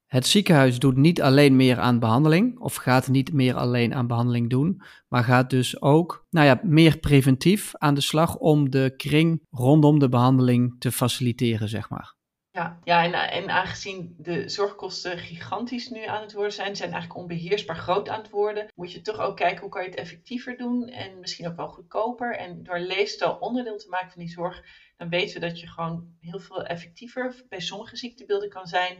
[0.06, 4.50] het ziekenhuis doet niet alleen meer aan behandeling, of gaat niet meer alleen aan behandeling
[4.50, 9.46] doen, maar gaat dus ook nou ja, meer preventief aan de slag om de kring
[9.50, 12.17] rondom de behandeling te faciliteren, zeg maar.
[12.58, 17.20] Ja, ja en, en aangezien de zorgkosten gigantisch nu aan het worden zijn, zijn eigenlijk
[17.20, 20.56] onbeheersbaar groot aan het worden, moet je toch ook kijken hoe kan je het effectiever
[20.56, 22.36] doen en misschien ook wel goedkoper.
[22.36, 24.64] En door leefstijl onderdeel te maken van die zorg,
[24.96, 28.96] dan weten we dat je gewoon heel veel effectiever bij sommige ziektebeelden kan zijn.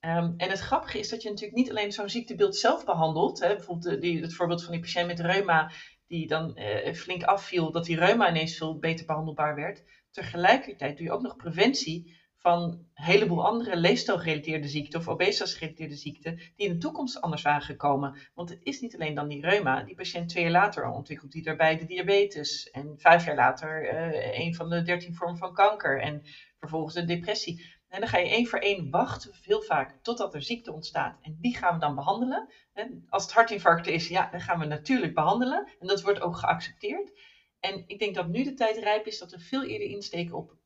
[0.00, 3.40] Um, en het grappige is dat je natuurlijk niet alleen zo'n ziektebeeld zelf behandelt.
[3.40, 5.70] Hè, bijvoorbeeld die, het voorbeeld van die patiënt met reuma,
[6.06, 9.84] die dan uh, flink afviel, dat die reuma ineens veel beter behandelbaar werd.
[10.10, 12.62] Tegelijkertijd doe je ook nog preventie van
[12.94, 18.18] een heleboel andere leefstijlgerelateerde ziekten of obesitas-gerelateerde ziekten die in de toekomst anders waren gekomen.
[18.34, 19.82] Want het is niet alleen dan die reuma.
[19.82, 22.70] Die patiënt twee jaar later ontwikkelt die daarbij de diabetes.
[22.70, 26.00] En vijf jaar later uh, een van de dertien vormen van kanker.
[26.00, 26.22] En
[26.58, 27.64] vervolgens de depressie.
[27.88, 31.18] En dan ga je één voor één wachten, heel vaak, totdat er ziekte ontstaat.
[31.20, 32.48] En die gaan we dan behandelen.
[32.72, 35.68] En als het hartinfarct is, ja, dan gaan we natuurlijk behandelen.
[35.78, 37.12] En dat wordt ook geaccepteerd.
[37.60, 40.56] En ik denk dat nu de tijd rijp is dat we veel eerder insteken op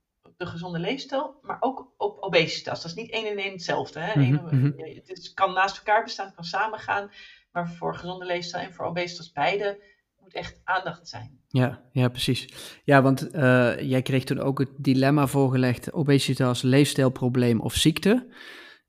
[0.41, 2.83] de gezonde leefstijl, maar ook op obesitas.
[2.83, 4.01] Dat is niet één en één hetzelfde.
[4.01, 4.21] Hè?
[4.21, 4.75] Mm -hmm.
[5.07, 7.11] Het kan naast elkaar bestaan, het kan samengaan.
[7.53, 9.83] Maar voor gezonde leefstijl en voor obesitas beide
[10.21, 11.39] moet echt aandacht zijn.
[11.49, 12.49] Ja, ja, precies.
[12.85, 18.27] Ja, want uh, jij kreeg toen ook het dilemma voorgelegd: obesitas, leefstijlprobleem of ziekte.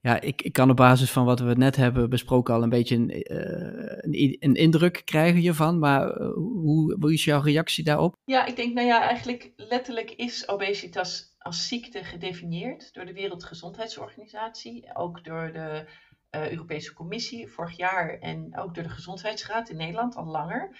[0.02, 2.95] Ja, ik, ik kan op basis van wat we net hebben besproken al een beetje
[2.95, 5.80] een, uh, een, een, indruk krijgen hiervan.
[5.80, 8.16] Maar hoe, hoe is jouw reactie daarop?
[8.24, 14.96] Ja, ik denk, nou ja, eigenlijk letterlijk is obesitas als ziekte gedefinieerd door de Wereldgezondheidsorganisatie.
[14.96, 15.86] Ook door de
[16.32, 20.78] uh, Europese Commissie vorig jaar en ook door de Gezondheidsraad in Nederland al langer.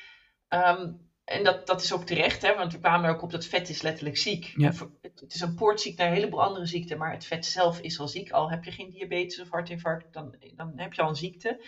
[0.50, 3.46] Um, en dat, dat is ook terecht, hè, want we kwamen er ook op dat
[3.46, 4.54] vet is letterlijk ziek.
[4.56, 4.72] Ja.
[5.02, 8.08] Het is een poortziek naar een heleboel andere ziekten, maar het vet zelf is al
[8.08, 8.32] ziek.
[8.32, 11.66] Al heb je geen diabetes of hartinfarct, dan, dan heb je al een ziekte.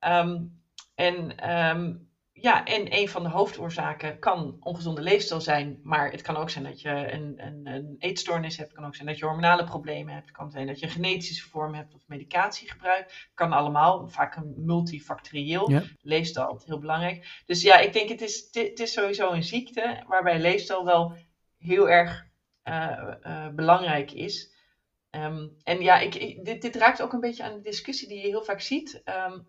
[0.00, 0.62] Um,
[0.94, 2.10] en um,
[2.42, 6.64] ja, en een van de hoofdoorzaken kan ongezonde leefstijl zijn, maar het kan ook zijn
[6.64, 10.14] dat je een, een, een eetstoornis hebt, het kan ook zijn dat je hormonale problemen
[10.14, 13.04] hebt, het kan zijn dat je een genetische vorm hebt of medicatiegebruik.
[13.04, 15.70] Het kan allemaal, vaak een multifactorieel.
[15.70, 15.82] Ja.
[16.00, 17.42] Leefstijl heel belangrijk.
[17.46, 21.16] Dus ja, ik denk het is, het is sowieso een ziekte waarbij leefstijl wel
[21.58, 22.26] heel erg
[22.64, 24.54] uh, uh, belangrijk is.
[25.10, 28.20] Um, en ja, ik, ik, dit, dit, raakt ook een beetje aan de discussie die
[28.20, 29.02] je heel vaak ziet.
[29.04, 29.46] Um,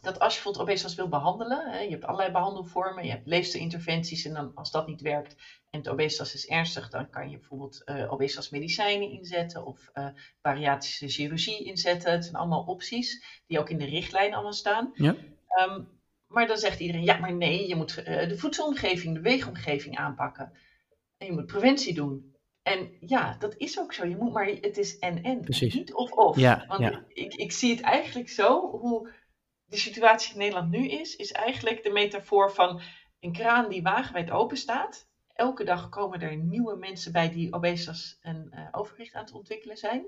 [0.00, 4.24] dat als je bijvoorbeeld obesitas wil behandelen, hè, je hebt allerlei behandelvormen, je hebt leefstijlinterventies
[4.24, 5.36] en dan als dat niet werkt
[5.70, 10.08] en het obesitas is ernstig, dan kan je bijvoorbeeld uh, obesitas medicijnen inzetten of uh,
[10.40, 12.12] bariatrische chirurgie inzetten.
[12.12, 14.90] Het zijn allemaal opties die ook in de richtlijn allemaal staan.
[14.94, 15.14] Ja.
[15.66, 15.88] Um,
[16.26, 20.52] maar dan zegt iedereen, ja maar nee, je moet uh, de voedselomgeving, de weegomgeving aanpakken.
[21.18, 22.36] En je moet preventie doen.
[22.62, 24.06] En ja, dat is ook zo.
[24.06, 26.36] Je moet maar, het is en-en, niet of-of.
[26.36, 27.04] Ja, Want ja.
[27.08, 29.10] Ik, ik zie het eigenlijk zo, hoe
[29.68, 32.80] de situatie in Nederland nu is, is eigenlijk de metafoor van
[33.20, 35.08] een kraan die wagenwijd open staat.
[35.34, 39.76] Elke dag komen er nieuwe mensen bij die obesitas en uh, overgewicht aan het ontwikkelen
[39.76, 40.04] zijn.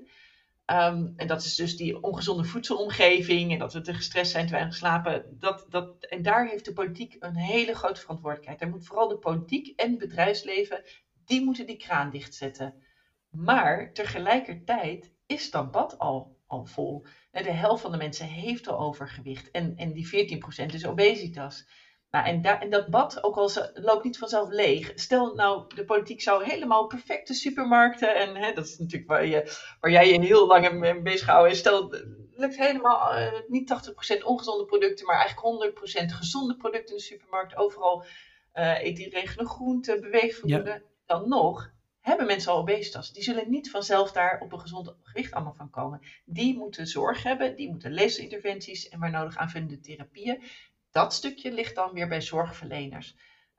[0.67, 4.53] Um, en dat is dus die ongezonde voedselomgeving en dat we te gestrest zijn, te
[4.53, 5.37] weinig slapen.
[5.39, 8.61] Dat, dat, en daar heeft de politiek een hele grote verantwoordelijkheid.
[8.61, 10.83] Daar moet vooral de politiek en het bedrijfsleven,
[11.25, 12.83] die moeten die kraan dichtzetten.
[13.31, 17.05] Maar tegelijkertijd is dat bad al, al vol.
[17.31, 19.51] De helft van de mensen heeft al overgewicht.
[19.51, 21.67] En, en die 14% is obesitas.
[22.11, 24.93] Nou, en, daar, en dat bad, ook al ze, loopt niet vanzelf leeg.
[24.95, 28.15] Stel nou, de politiek zou helemaal perfecte supermarkten.
[28.15, 31.57] En hè, dat is natuurlijk waar, je, waar jij je heel lang mee bezig houden.
[31.57, 36.97] Stel, het lukt helemaal uh, niet 80% ongezonde producten, maar eigenlijk 100% gezonde producten in
[36.97, 37.57] de supermarkt.
[37.57, 38.05] Overal
[38.55, 40.71] uh, eet iedereen genoeg groente, beweegvoldoende.
[40.71, 40.83] Ja.
[41.07, 41.71] Dan nog
[42.01, 43.13] hebben mensen al obesitas.
[43.13, 46.01] Die zullen niet vanzelf daar op een gezond gewicht allemaal van komen.
[46.25, 50.43] Die moeten zorg hebben, die moeten leefstijlinterventies en waar nodig aanvullende therapieën.
[50.91, 53.17] Dat stukje ligt dan weer bij zorgverleners.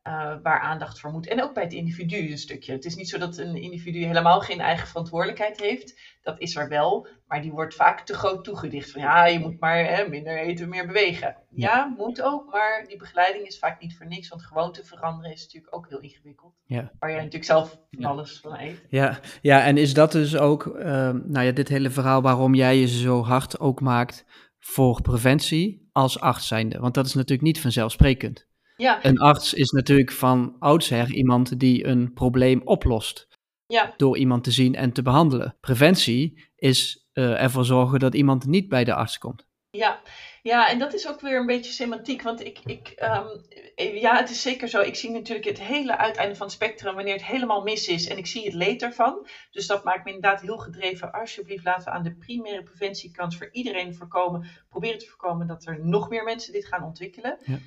[0.08, 1.28] Uh, waar aandacht voor moet.
[1.28, 2.72] En ook bij het individu een stukje.
[2.72, 5.99] Het is niet zo dat een individu helemaal geen eigen verantwoordelijkheid heeft.
[6.22, 8.91] Dat is er wel, maar die wordt vaak te groot toegedicht.
[8.91, 11.36] Van ja, je moet maar hè, minder eten, meer bewegen.
[11.49, 14.30] Ja, moet ook, maar die begeleiding is vaak niet voor niks.
[14.30, 16.54] Want gewoonte veranderen is natuurlijk ook heel ingewikkeld.
[16.66, 16.91] Ja.
[16.99, 18.86] Waar jij natuurlijk zelf van alles van eet.
[18.89, 22.78] Ja, ja en is dat dus ook, uh, nou ja, dit hele verhaal waarom jij
[22.78, 24.26] je zo hard ook maakt
[24.60, 26.80] voor preventie als arts zijnde?
[26.80, 28.49] Want dat is natuurlijk niet vanzelfsprekend.
[28.82, 29.05] Ja.
[29.05, 33.27] Een arts is natuurlijk van oudsher iemand die een probleem oplost.
[33.65, 33.93] Ja.
[33.97, 35.57] Door iemand te zien en te behandelen.
[35.59, 39.49] Preventie is uh, ervoor zorgen dat iemand niet bij de arts komt.
[39.69, 40.01] Ja,
[40.41, 42.21] ja, en dat is ook weer een beetje semantiek.
[42.21, 43.27] Want ik, ik ehm,
[43.75, 44.82] ja, het is zeker zo.
[44.82, 48.07] Ik zie natuurlijk het hele uiteinde van het spectrum wanneer het helemaal mis is.
[48.07, 49.27] En ik zie het leed ervan.
[49.51, 51.11] Dus dat maakt me inderdaad heel gedreven.
[51.11, 54.47] Alsjeblieft, laten we aan de primaire preventiekant voor iedereen voorkomen.
[54.69, 57.38] Proberen te voorkomen dat er nog meer mensen dit gaan ontwikkelen.
[57.45, 57.57] Ja.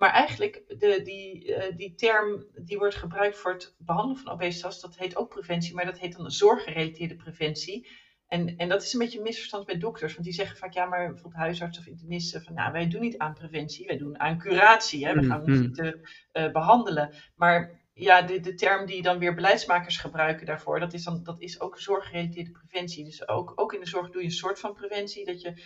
[0.00, 4.80] Maar eigenlijk, de, die, uh, die term die wordt gebruikt voor het behandelen van obesitas,
[4.80, 7.88] dat heet ook preventie, maar dat heet dan zorggerelateerde preventie.
[8.26, 10.84] En, en dat is een beetje een misverstand bij dokters, want die zeggen vaak, ja,
[10.84, 14.38] maar bijvoorbeeld huisartsen of internisten, van nou, wij doen niet aan preventie, wij doen aan
[14.38, 15.06] curatie.
[15.06, 15.14] Hè?
[15.14, 17.14] We gaan mm ziekte uh, behandelen.
[17.36, 21.40] Maar ja, de, de term die dan weer beleidsmakers gebruiken daarvoor, dat is, dan, dat
[21.40, 23.04] is ook zorggerelateerde preventie.
[23.04, 25.62] Dus ook, ook in de zorg doe je een soort van preventie, dat je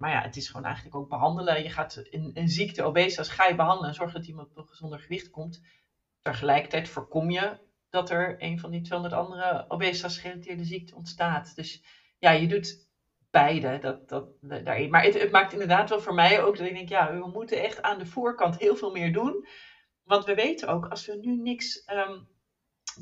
[0.00, 1.62] maar ja, het is gewoon eigenlijk ook behandelen.
[1.62, 4.68] Je gaat een, een ziekte, obesitas, ga je behandelen en zorg dat iemand op een
[4.68, 5.62] gezonder gewicht komt.
[6.20, 7.58] Tegelijkertijd voorkom je
[7.90, 11.54] dat er een van die 200 andere obesitas-gerelateerde ziekten ontstaat.
[11.54, 11.84] Dus
[12.18, 12.88] ja, je doet
[13.30, 13.78] beide.
[13.78, 14.90] Dat, dat, daarin.
[14.90, 17.62] Maar het, het, maakt inderdaad wel voor mij ook dat ik denk, ja, we moeten
[17.62, 19.46] echt aan de voorkant heel veel meer doen.
[20.02, 22.28] Want we weten ook, als we nu niks um,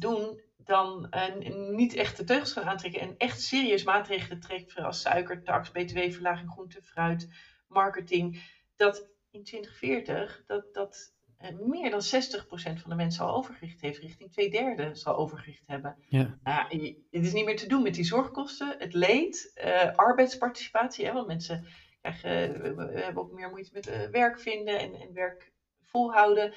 [0.01, 3.01] doen, dan uh, niet echt de teugels gaan aantrekken.
[3.01, 7.28] En echt serieus maatregelen trekt, zoals suikertax, btw-verlaging, groente, fruit,
[7.68, 8.42] marketing,
[8.76, 13.99] dat in 2040 dat, dat uh, meer dan 60% van de mensen al overgewicht heeft,
[13.99, 15.96] richting twee derde zal overgewicht hebben.
[16.09, 16.38] Ja.
[16.42, 21.12] Nou, het is niet meer te doen met die zorgkosten, het leed, uh, arbeidsparticipatie, hè,
[21.12, 21.66] want mensen
[22.01, 26.55] krijgen, we hebben ook meer moeite met werk vinden en, en werk volhouden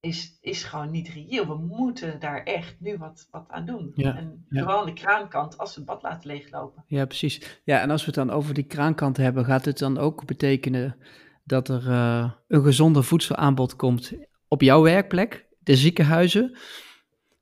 [0.00, 1.46] is, is gewoon niet reëel.
[1.46, 3.92] We moeten daar echt nu wat, wat aan doen.
[3.94, 6.84] en vooral aan de kraankant, als we het bad laten leeglopen.
[6.86, 7.60] Ja, precies.
[7.64, 10.96] Ja, en als we het dan over die kraankant hebben, gaat het dan ook betekenen
[11.44, 14.12] dat er uh, een gezonder voedselaanbod komt
[14.48, 16.58] op jouw werkplek, de ziekenhuizen?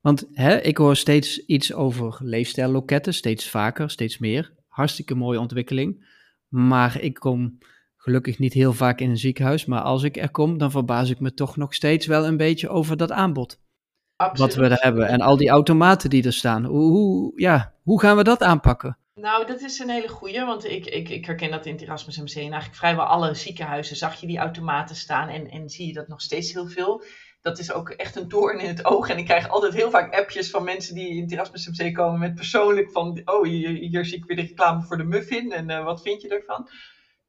[0.01, 4.53] Want hè, ik hoor steeds iets over leefstijlloketten, steeds vaker, steeds meer.
[4.69, 6.15] Hartstikke mooie ontwikkeling.
[6.49, 7.59] Maar ik kom
[8.07, 11.21] gelukkig niet heel vaak in een ziekenhuis, maar als ik er kom, dan verbaas ik
[11.21, 13.59] me toch nog steeds wel een beetje over dat aanbod.
[14.17, 14.55] Absoluut.
[14.55, 16.65] Wat we er hebben en al die automaten die er staan.
[16.65, 18.99] Hoe, hoe, ja, hoe gaan we dat aanpakken?
[19.15, 22.19] Nou, dat is een hele goeie, want ik, ik, ik herken dat in het Erasmus
[22.19, 22.35] MC.
[22.35, 26.09] En eigenlijk vrijwel alle ziekenhuizen zag je die automaten staan en, en zie je dat
[26.09, 27.03] nog steeds heel veel.
[27.41, 29.09] Dat is ook echt een doorn in het oog.
[29.09, 32.19] En ik krijg altijd heel vaak appjes van mensen die in het Erasmus MC komen
[32.19, 33.21] met persoonlijk van...
[33.25, 36.23] Oh, hier, hier zie ik weer de reclame voor de muffin en uh, wat vind
[36.23, 36.69] je ervan?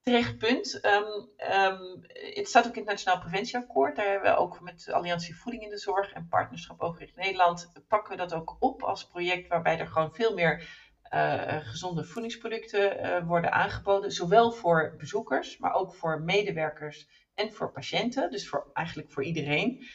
[0.08, 0.80] Terecht punt.
[0.86, 2.05] Um, um,
[2.36, 3.95] het staat ook in het Nationaal Preventieakkoord.
[3.95, 7.72] Daar hebben we ook met Alliantie Voeding in de Zorg en Partnerschap Overgericht Nederland.
[7.88, 10.70] pakken we dat ook op als project waarbij er gewoon veel meer
[11.14, 14.12] uh, gezonde voedingsproducten uh, worden aangeboden.
[14.12, 18.32] Zowel voor bezoekers, maar ook voor medewerkers en voor patiënten.
[18.32, 19.86] Dus voor, eigenlijk voor iedereen.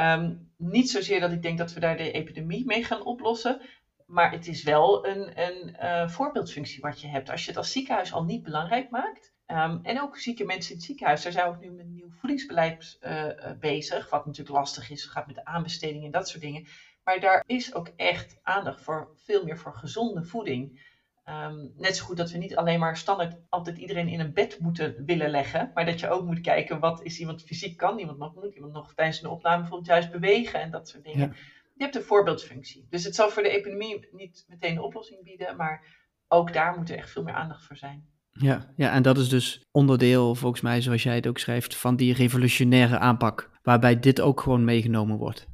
[0.00, 3.60] Um, niet zozeer dat ik denk dat we daar de epidemie mee gaan oplossen.
[4.06, 7.30] Maar het is wel een, een uh, voorbeeldfunctie wat je hebt.
[7.30, 10.76] Als je het als ziekenhuis al niet belangrijk maakt, Um, en ook zieke mensen in
[10.76, 11.22] het ziekenhuis.
[11.22, 14.10] Daar zijn we ook nu met een nieuw voedingsbeleid uh, bezig.
[14.10, 16.66] Wat natuurlijk lastig is, gaat met de aanbesteding en dat soort dingen.
[17.04, 20.94] Maar daar is ook echt aandacht voor veel meer voor gezonde voeding.
[21.28, 24.58] Um, net zo goed dat we niet alleen maar standaard altijd iedereen in een bed
[24.60, 25.70] moeten willen leggen.
[25.74, 27.98] Maar dat je ook moet kijken wat is iemand fysiek kan.
[27.98, 31.36] Iemand nog, moet iemand nog tijdens een opname bijvoorbeeld juist bewegen en dat soort dingen.
[31.74, 32.86] Je hebt een voorbeeldfunctie.
[32.90, 35.56] Dus het zal voor de epidemie niet meteen de oplossing bieden.
[35.56, 35.84] Maar
[36.28, 38.14] ook daar moet er echt veel meer aandacht voor zijn.
[38.38, 41.96] Ja, ja, en dat is dus onderdeel, volgens mij, zoals jij het ook schrijft, van
[41.96, 45.46] die revolutionaire aanpak, waarbij dit ook gewoon meegenomen wordt.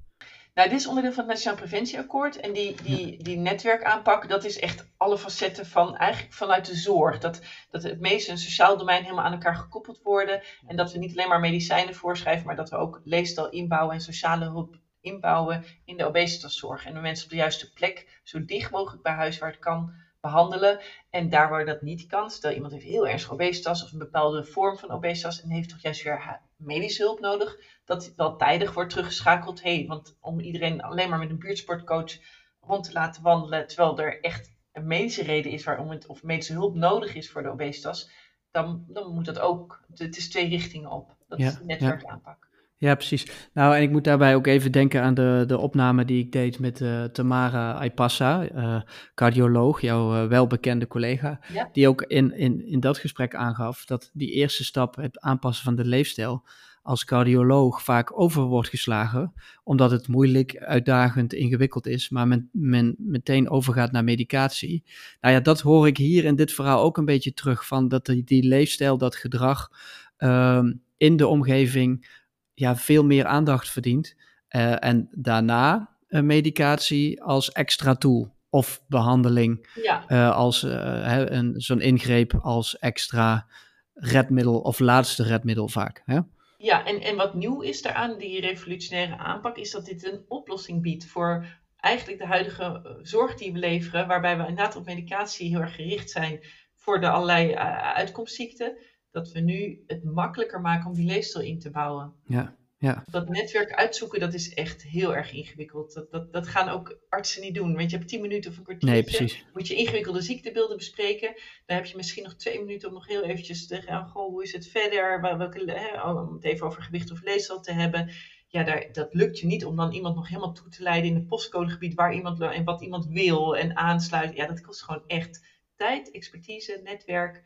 [0.55, 2.41] Nou, dit is onderdeel van het Nationaal Preventieakkoord.
[2.41, 7.18] En die, die, die netwerkaanpak, dat is echt alle facetten van eigenlijk vanuit de zorg.
[7.18, 10.43] Dat, dat het meeste en sociaal domein helemaal aan elkaar gekoppeld worden.
[10.66, 14.01] En dat we niet alleen maar medicijnen voorschrijven, maar dat we ook leefstijl inbouwen en
[14.01, 16.87] sociale hulp inbouwen in de obesitaszorg.
[16.87, 19.93] En de mensen op de juiste plek, zo dicht mogelijk bij huis waar het kan,
[20.23, 20.81] behandelen.
[21.11, 24.45] En daar waar dat niet kan, stel iemand heeft heel erg obesitas of een bepaalde
[24.45, 28.75] vorm van obesitas en heeft toch juist weer medische hulp nodig, dat het wel tijdig
[28.75, 29.62] wordt teruggeschakeld.
[29.62, 32.18] Hey, want om iedereen alleen maar met een buurtsportcoach
[32.61, 36.53] rond te laten wandelen, terwijl er echt een medische reden is waarom het, of medische
[36.53, 38.11] hulp nodig is voor de obesitas,
[38.51, 41.16] dan, dan moet dat ook, het is twee richtingen op.
[41.29, 42.49] Dat ja, is netwerkaanpak.
[42.51, 42.51] Ja,
[42.83, 43.26] precies.
[43.53, 46.59] Nou, en ik moet daarbij ook even denken aan de, de opname die ik deed
[46.59, 48.80] met uh, Tamara Aipassa, uh,
[49.14, 51.41] cardioloog, jouw uh, welbekende collega,
[51.72, 55.74] die ook in, in, in dat gesprek aangaf dat die eerste stap, het aanpassen van
[55.74, 56.45] de leefstijl,
[56.83, 59.33] als cardioloog vaak over wordt geslagen,
[59.64, 64.85] omdat het moeilijk, uitdagend, ingewikkeld is, maar men, men meteen overgaat naar medicatie.
[65.20, 68.07] Nou ja, dat hoor ik hier in dit verhaal ook een beetje terug, van dat
[68.07, 69.70] die, die leefstijl, dat gedrag
[70.16, 72.20] ehm, in de omgeving
[72.55, 74.16] ja, veel meer aandacht verdient.
[74.50, 80.05] Uh, en daarna uh, medicatie als extra tool of behandeling ja.
[80.09, 83.46] uh, als een, zo'n ingreep als extra
[83.94, 86.03] redmiddel of laatste redmiddel vaak.
[86.05, 86.18] Hè?
[86.59, 90.82] Ja, en, en wat nieuw is daaraan, die revolutionaire aanpak, is dat dit een oplossing
[90.82, 91.46] biedt voor
[91.76, 95.74] eigenlijk de huidige eh, zorg die we leveren, waarbij we inderdaad op medicatie heel erg
[95.74, 96.40] gericht zijn
[96.74, 97.55] voor de allerlei
[97.94, 98.76] uitkomstziekten,
[99.13, 102.13] dat we nu het makkelijker maken om die leefstijl in te bouwen.
[102.25, 102.57] Ja.
[102.83, 103.05] Ja.
[103.11, 105.95] Dat netwerk uitzoeken, dat is echt heel erg ingewikkeld.
[105.95, 107.75] Dat, dat, dat gaan ook artsen niet doen.
[107.75, 109.19] Want je hebt tien minuten of een kwartiertje.
[109.19, 111.35] Nee, moet je ingewikkelde ziektebeelden bespreken.
[111.67, 114.09] Dan heb je misschien nog twee minuten om nog heel eventjes te gaan.
[114.09, 115.21] Goh, hoe is het verder?
[115.21, 118.11] Welke, hè, om het even over gewicht of leefstijl te hebben.
[118.49, 121.17] Ja, daar, dat lukt je niet om dan iemand nog helemaal toe te leiden in
[121.17, 124.37] het postcodegebied waar iemand en wat iemand wil en aansluiten.
[124.37, 125.47] Ja, dat kost gewoon echt
[125.77, 127.43] tijd, expertise, netwerk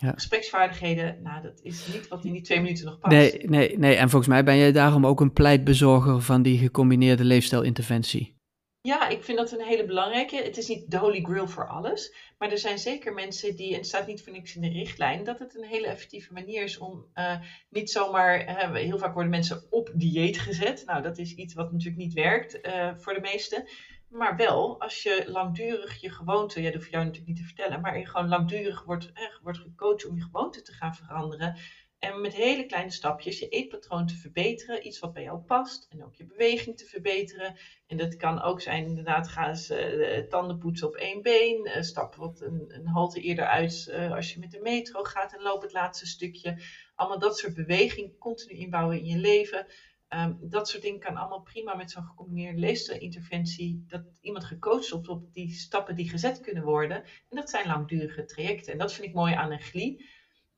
[0.00, 0.12] ja.
[0.12, 3.14] gespreksvaardigheden, nou, dat is niet wat in die twee minuten nog past.
[3.14, 7.24] Nee, nee, nee, en volgens mij ben jij daarom ook een pleitbezorger van die gecombineerde
[7.24, 8.38] leefstijlinterventie.
[8.82, 10.36] Ja, ik vind dat een hele belangrijke.
[10.36, 13.76] Het is niet de holy grail voor alles, maar er zijn zeker mensen die, en
[13.76, 16.78] het staat niet voor niks in de richtlijn, dat het een hele effectieve manier is
[16.78, 20.82] om uh, niet zomaar, uh, heel vaak worden mensen op dieet gezet.
[20.86, 23.68] Nou, dat is iets wat natuurlijk niet werkt uh, voor de meesten.
[24.10, 27.54] Maar wel, als je langdurig je gewoonte, ja, dat hoef je jou natuurlijk niet te
[27.54, 31.56] vertellen, maar je gewoon langdurig wordt, eh, wordt gecoacht om je gewoonte te gaan veranderen.
[31.98, 35.86] En met hele kleine stapjes je eetpatroon te verbeteren, iets wat bij jou past.
[35.90, 37.56] En ook je beweging te verbeteren.
[37.86, 41.66] En dat kan ook zijn, inderdaad, ga eens uh, tanden poetsen op één been.
[41.66, 45.42] Uh, stap wat een, een halte eerder uit als je met de metro gaat en
[45.42, 46.62] loop het laatste stukje.
[46.94, 49.66] Allemaal dat soort beweging continu inbouwen in je leven.
[50.14, 53.84] Um, dat soort dingen kan allemaal prima met zo'n gecombineerde leefstijlinterventie.
[53.88, 56.96] Dat iemand gecoacht wordt op die stappen die gezet kunnen worden.
[57.04, 58.72] En dat zijn langdurige trajecten.
[58.72, 60.04] En dat vind ik mooi aan een GLI.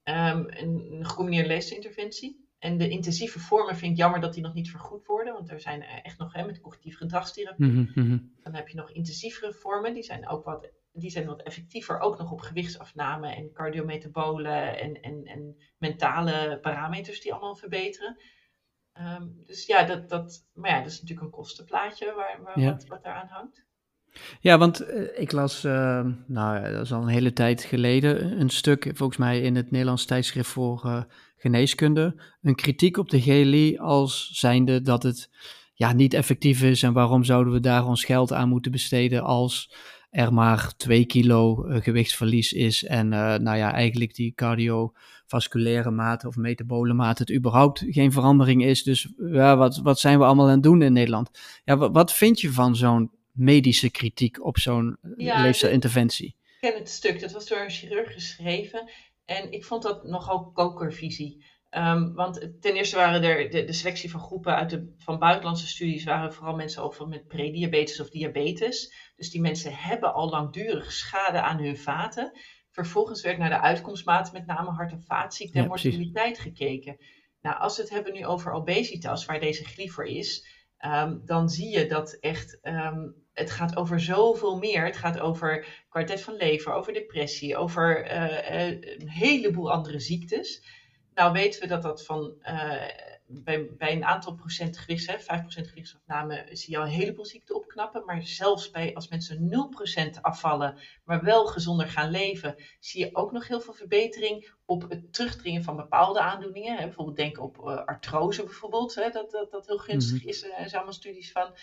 [0.05, 2.49] Um, een, gecombineerde leefstijlinterventie.
[2.59, 5.33] En de intensieve vormen vind ik jammer dat die nog niet vergoed worden.
[5.33, 7.67] Want er zijn echt nog hè, met cognitief gedragstherapie.
[7.67, 8.33] Mm -hmm.
[8.43, 9.95] Dan heb je nog intensievere vormen.
[9.95, 11.99] Die zijn ook wat, die zijn wat effectiever.
[11.99, 18.17] Ook nog op gewichtsafname en cardiometabolen en, en, en mentale parameters die allemaal verbeteren.
[19.01, 22.71] Um, dus ja, dat, dat, maar ja, dat is natuurlijk een kostenplaatje waar, waar ja.
[22.71, 23.65] wat, wat daaraan hangt.
[24.41, 28.51] Ja, want uh, ik las, uh, nou dat is al een hele tijd geleden, een
[28.51, 31.03] stuk volgens mij in het Nederlands tijdschrift voor uh,
[31.37, 32.23] geneeskunde.
[32.43, 35.31] Een kritiek op de GLI als zijnde dat het
[35.75, 39.75] ja, niet effectief is en waarom zouden we daar ons geld aan moeten besteden als
[40.13, 46.27] er maar 2 kilo uh, gewichtsverlies is en uh, nou ja, eigenlijk die cardiovasculaire mate
[46.27, 48.83] of metabole mate het überhaupt geen verandering is.
[48.83, 51.31] Dus ja, wat, wat zijn we allemaal aan het doen in Nederland?
[51.65, 56.27] Ja, wat, wat vind je van zo'n medische kritiek op zo'n ja, leefstijlinterventie?
[56.27, 58.91] Ik ken het stuk, dat was door een chirurg geschreven
[59.25, 61.45] en ik vond dat nogal kokervisie.
[61.77, 65.67] Um, want ten eerste waren er de, de selectie van groepen uit de, van buitenlandse
[65.67, 68.93] studies waren vooral mensen over met prediabetes of diabetes.
[69.17, 72.39] Dus die mensen hebben al langdurig schade aan hun vaten.
[72.71, 76.97] Vervolgens werd naar de uitkomstmaten, met name hart- en vaatziekten en mortaliteit gekeken.
[77.41, 80.47] Nou, als we het hebben nu over obesitas, waar deze gliever is,
[80.85, 84.85] um, dan zie je dat echt um, het gaat over zoveel meer.
[84.85, 90.81] Het gaat over kwaliteit van leven, over depressie, over uh, uh, een heleboel andere ziektes.
[91.15, 92.83] Nou weten we dat dat van uh,
[93.27, 97.55] bij, bij een aantal procent gewicht, hè, 5% gewichtsafname, zie je al een heleboel ziekten
[97.55, 98.05] opknappen.
[98.05, 99.51] Maar zelfs bij als mensen
[100.17, 104.91] 0% afvallen, maar wel gezonder gaan leven, zie je ook nog heel veel verbetering op
[104.91, 106.77] het terugdringen van bepaalde aandoeningen.
[106.77, 106.85] Hè.
[106.85, 110.29] Bijvoorbeeld denk op uh, artrose bijvoorbeeld, hè, dat, dat, dat heel gunstig mhm.
[110.29, 110.43] is.
[110.43, 111.55] Er zijn allemaal studies van.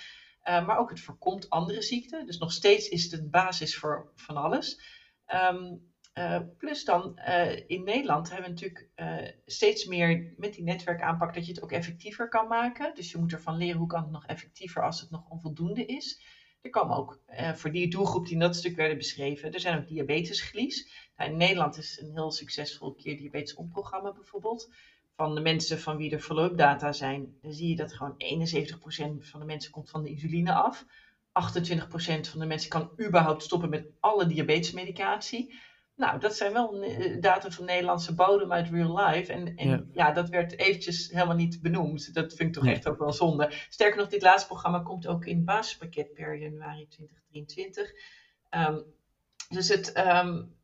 [0.43, 2.25] Uh, maar ook het voorkomt andere ziekten.
[2.25, 4.79] Dus nog steeds is het een basis voor van alles.
[5.33, 5.88] Um,
[6.19, 11.33] uh, plus dan uh, in Nederland hebben we natuurlijk uh, steeds meer met die netwerkaanpak
[11.33, 12.95] dat je het ook effectiever kan maken.
[12.95, 16.21] Dus je moet ervan leren hoe kan het nog effectiever als het nog onvoldoende is.
[16.61, 17.19] Er komen ook
[17.55, 21.09] voor die doelgroep die in dat stuk werden beschreven, er zijn ook diabetesglies.
[21.15, 24.69] Nou, in Nederland is een heel succesvol keer diabetes omprogramma bijvoorbeeld.
[25.15, 29.25] Van de mensen van wie er follow-up data zijn, dan zie je dat gewoon 71%
[29.25, 30.85] van de mensen komt van de insuline af.
[30.85, 35.53] 28% van de mensen kan überhaupt stoppen met alle diabetesmedicatie.
[35.99, 39.33] Nou, dat zijn wel eh, data van Nederlandse bodem uit real life.
[39.33, 40.11] En, en ja.
[40.11, 42.13] dat werd eventjes helemaal niet benoemd.
[42.13, 43.51] Dat vind ik toch echt ook wel zonde.
[43.69, 47.89] Sterker nog, dit laatste programma komt ook in het basispakket per januari 2023.
[47.89, 47.95] Um,
[48.49, 48.77] ehm,
[49.49, 50.55] dus het, um,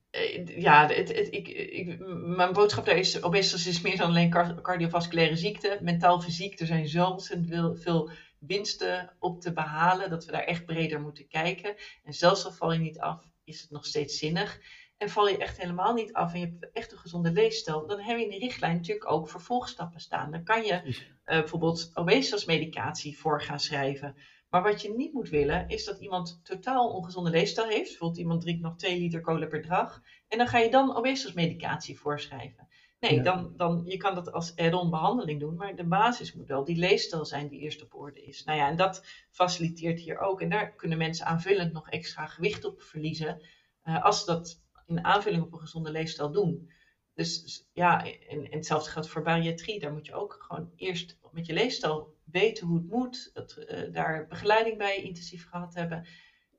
[0.57, 5.35] ja, het, het, ik, ik, mijn boodschap daar is, obesitas is meer dan alleen cardiovasculaire
[5.35, 5.77] ziekte.
[5.81, 8.09] Mentaal fysiek, er zijn zo ontzettend veel, veel
[8.39, 11.75] winsten op te behalen, dat we daar echt breder moeten kijken.
[12.03, 14.59] En zelfs al val je niet af, is het nog steeds zinnig.
[14.97, 17.99] En val je echt helemaal niet af en je hebt echt een gezonde leefstijl, dan
[17.99, 20.31] heb je in de richtlijn natuurlijk ook vervolgstappen staan.
[20.31, 20.93] Dan kan je uh,
[21.25, 24.15] bijvoorbeeld obesitasmedicatie voor gaan schrijven.
[24.49, 27.89] Maar wat je niet moet willen, is dat iemand totaal ongezonde leefstijl heeft.
[27.89, 30.01] Bijvoorbeeld iemand drinkt nog 2 liter cola per dag.
[30.27, 32.67] En dan ga je dan obesitasmedicatie voorschrijven.
[32.99, 36.63] Nee, dan, dan, je kan dat als add-on behandeling doen, maar de basis moet wel
[36.63, 38.43] die leefstijl zijn die eerst op orde is.
[38.43, 40.41] Nou ja, en dat faciliteert hier ook.
[40.41, 43.41] En daar kunnen mensen aanvullend nog extra gewicht op verliezen,
[43.83, 46.69] uh, als ze dat in aanvulling op een gezonde leefstijl doen.
[47.13, 49.79] Dus ja, en, en hetzelfde geldt voor bariatrie.
[49.79, 53.93] Daar moet je ook gewoon eerst met je leefstijl weten hoe het moet, dat, uh,
[53.93, 56.05] daar begeleiding bij intensief gehad hebben.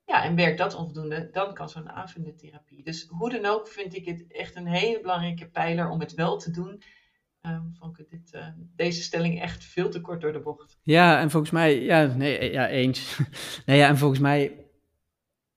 [0.07, 2.83] Ja, en werkt dat onvoldoende, dan kan zo'n aanvullende therapie.
[2.83, 6.39] Dus hoe dan ook vind ik het echt een hele belangrijke pijler om het wel
[6.39, 6.83] te doen.
[7.43, 8.47] Um, vond ik dit, uh,
[8.77, 10.79] deze stelling echt veel te kort door de bocht.
[10.83, 13.19] Ja, en volgens mij, ja, nee, ja eens.
[13.67, 14.66] nee, ja, en volgens mij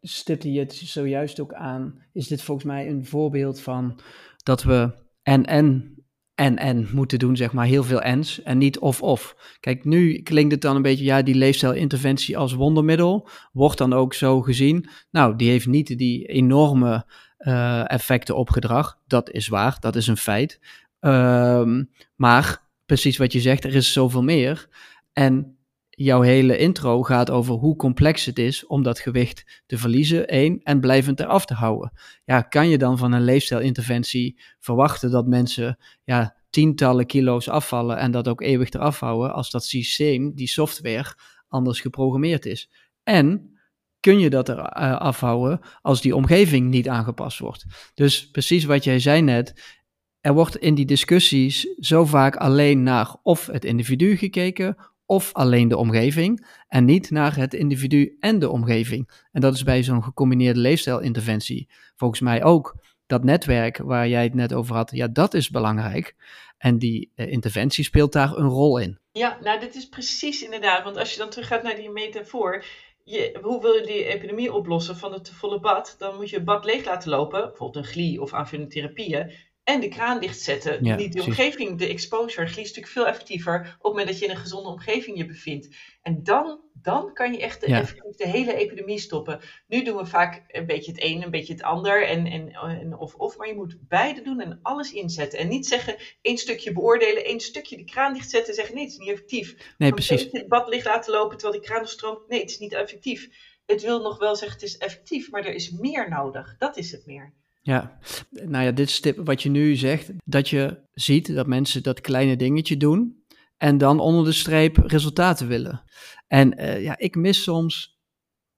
[0.02, 2.04] stipte je het zojuist ook aan.
[2.14, 4.00] Is dit volgens mij een voorbeeld van
[4.44, 4.94] dat we
[5.24, 5.94] en en
[6.36, 9.36] en en moeten doen, zeg maar, heel veel ens en niet of-of.
[9.60, 14.14] Kijk, nu klinkt het dan een beetje, ja, die leefstijlinterventie als wondermiddel wordt dan ook
[14.14, 14.90] zo gezien.
[15.12, 17.06] Nou, die heeft niet die enorme
[17.40, 19.00] uh, effecten op gedrag.
[19.08, 20.60] Dat is waar, dat is een feit.
[21.00, 24.68] Um, maar precies wat je zegt, er is zoveel meer.
[25.14, 25.58] En
[26.04, 30.60] jouw hele intro gaat over hoe complex het is om dat gewicht te verliezen, één,
[30.64, 31.92] en blijvend eraf te houden.
[32.26, 38.12] Ja, kan je dan van een leefstijlinterventie verwachten dat mensen ja, tientallen kilo's afvallen en
[38.12, 41.16] dat ook eeuwig eraf houden als dat systeem, die software,
[41.48, 42.70] anders geprogrammeerd is?
[43.04, 43.60] En
[44.00, 47.66] kun je dat er uh, afhouden als die omgeving niet aangepast wordt?
[47.94, 49.78] Dus precies wat jij zei net,
[50.22, 54.78] er wordt in die discussies zo vaak alleen naar of het individu gekeken
[55.10, 59.10] of alleen de omgeving en niet naar het individu en de omgeving.
[59.32, 62.76] En dat is bij zo'n gecombineerde leefstijlinterventie volgens mij ook.
[63.06, 66.16] Dat netwerk waar jij het net over had, ja, dat is belangrijk.
[66.58, 69.00] En die uh, interventie speelt daar een rol in.
[69.12, 70.84] Ja, nou, dit is precies inderdaad.
[70.84, 72.66] Want als je dan teruggaat naar die metafoor.
[73.04, 75.96] Je, hoe wil je die epidemie oplossen van het te volle bad?
[75.98, 79.32] Dan moet je het bad leeg laten lopen, bijvoorbeeld een glie of aanvullende therapieën
[79.64, 80.84] en de kraan dichtzetten.
[80.84, 82.46] Ja, niet de omgeving, de exposure.
[82.46, 85.76] Is natuurlijk veel effectiever op het moment dat je in een gezonde omgeving je bevindt.
[86.02, 87.68] En dan, dan kan je echt de,
[88.16, 89.40] de, hele epidemie stoppen.
[89.68, 92.98] Nu doen we vaak een beetje het een, een beetje het ander en, en, en
[92.98, 93.38] of of.
[93.38, 95.40] Maar je moet beide doen en alles inzetten.
[95.40, 98.94] En niet zeggen één stukje beoordelen, één stukje de kraan dichtzetten en zeggen nee, het
[98.94, 99.74] is niet effectief.
[99.78, 100.28] Nee, precies.
[100.32, 102.28] Het bad licht laten lopen terwijl die kraan stroomt.
[102.28, 103.30] Nee, het is niet effectief.
[103.66, 106.56] Het wil nog wel zeggen het is effectief, maar er is meer nodig.
[106.58, 107.34] Dat is het meer.
[107.62, 107.98] Ja,
[108.30, 112.36] nou ja, dit is wat je nu zegt, dat je ziet dat mensen dat kleine
[112.36, 113.24] dingetje doen
[113.58, 115.84] en dan onder de streep resultaten willen.
[116.28, 118.00] En uh, ja, ik mis soms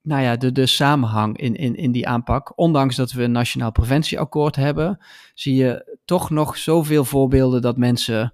[0.02, 2.58] nou ja, de, de samenhang in, in, in die aanpak.
[2.58, 8.34] Ondanks dat we een nationaal preventieakkoord hebben, zie je toch nog zoveel voorbeelden dat mensen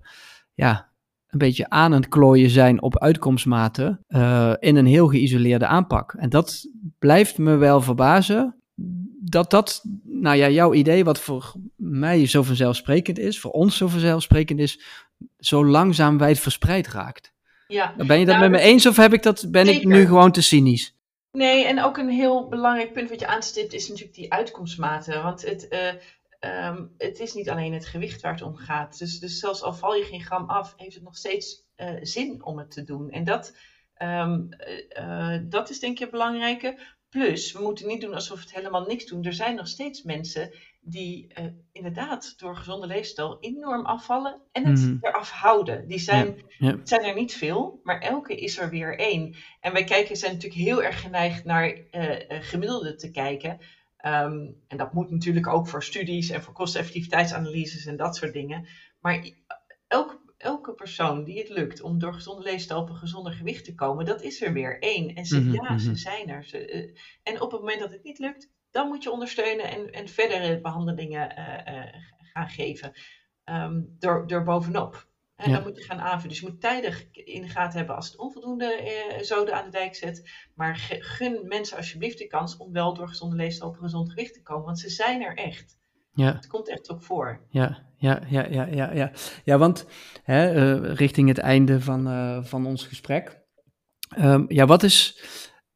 [0.53, 0.91] ja,
[1.27, 6.13] een beetje aan het klooien zijn op uitkomstmaten uh, in een heel geïsoleerde aanpak.
[6.13, 6.65] En dat
[6.99, 8.61] blijft me wel verbazen
[9.29, 13.87] dat dat, nou ja, jouw idee, wat voor mij zo vanzelfsprekend is, voor ons zo
[13.87, 14.79] vanzelfsprekend is,
[15.39, 17.33] zo langzaam wijd verspreid raakt.
[17.67, 17.93] Ja.
[17.97, 20.31] Ben je dat nou, met me eens of heb ik dat, ben ik nu gewoon
[20.31, 20.95] te cynisch?
[21.31, 25.23] Nee, en ook een heel belangrijk punt wat je aanstipt is natuurlijk die uitkomstmaten.
[25.23, 28.99] Want het, uh, um, het is niet alleen het gewicht waar het om gaat.
[28.99, 32.43] Dus, dus zelfs al val je geen gram af, heeft het nog steeds uh, zin
[32.43, 33.09] om het te doen.
[33.09, 33.55] En dat,
[34.01, 34.49] um,
[34.99, 36.79] uh, dat is denk ik het belangrijke.
[37.09, 39.23] Plus, we moeten niet doen alsof we het helemaal niks doen.
[39.23, 44.79] Er zijn nog steeds mensen die uh, inderdaad door gezonde leefstijl enorm afvallen en het
[44.79, 44.97] mm.
[45.01, 45.87] eraf houden.
[45.87, 46.79] Die zijn, ja, ja.
[46.83, 49.35] zijn er niet veel, maar elke is er weer één.
[49.59, 53.59] En wij kijken, zijn natuurlijk heel erg geneigd naar uh, gemiddelde te kijken.
[54.05, 58.67] Um, en dat moet natuurlijk ook voor studies en voor kosteneffectiviteitsanalyses en dat soort dingen.
[58.99, 59.29] Maar
[59.87, 63.75] elk elke persoon die het lukt om door gezonde leefstijl op een gezonder gewicht te
[63.75, 65.15] komen, dat is er weer één.
[65.15, 65.53] En ze, mm -hmm.
[65.53, 65.97] ja, ze mhm.
[65.97, 66.43] zijn er.
[66.43, 69.91] Ze, uh, en op het moment dat het niet lukt, dan moet je ondersteunen en,
[69.91, 71.93] en verdere behandelingen uh, uh,
[72.33, 72.93] gaan geven.
[73.45, 75.07] Um, door, door bovenop.
[75.35, 75.55] En ja.
[75.55, 76.29] dan moet je gaan aanvullen.
[76.29, 79.95] Dus je moet tijdig in de gaten hebben als het onvoldoende zoden aan de dijk
[79.95, 80.31] zet.
[80.55, 84.33] Maar gun mensen alsjeblieft de kans om wel door gezonde leefstijl op een gezond gewicht
[84.33, 84.65] te komen.
[84.65, 85.77] Want ze zijn er echt.
[86.17, 86.33] Ja.
[86.33, 87.39] Het komt echt ook voor.
[87.49, 88.93] Ja, ja, ja, ja, ja.
[88.93, 89.11] Ja,
[89.43, 89.85] ja want
[90.23, 93.41] hè, uh, richting het einde van, uh, van ons gesprek.
[94.19, 95.23] Um, ja, wat is.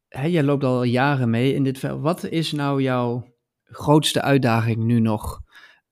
[0.08, 2.00] Hè, jij loopt al jaren mee in dit veld.
[2.00, 3.26] Wat is nou jouw
[3.64, 5.40] grootste uitdaging nu nog?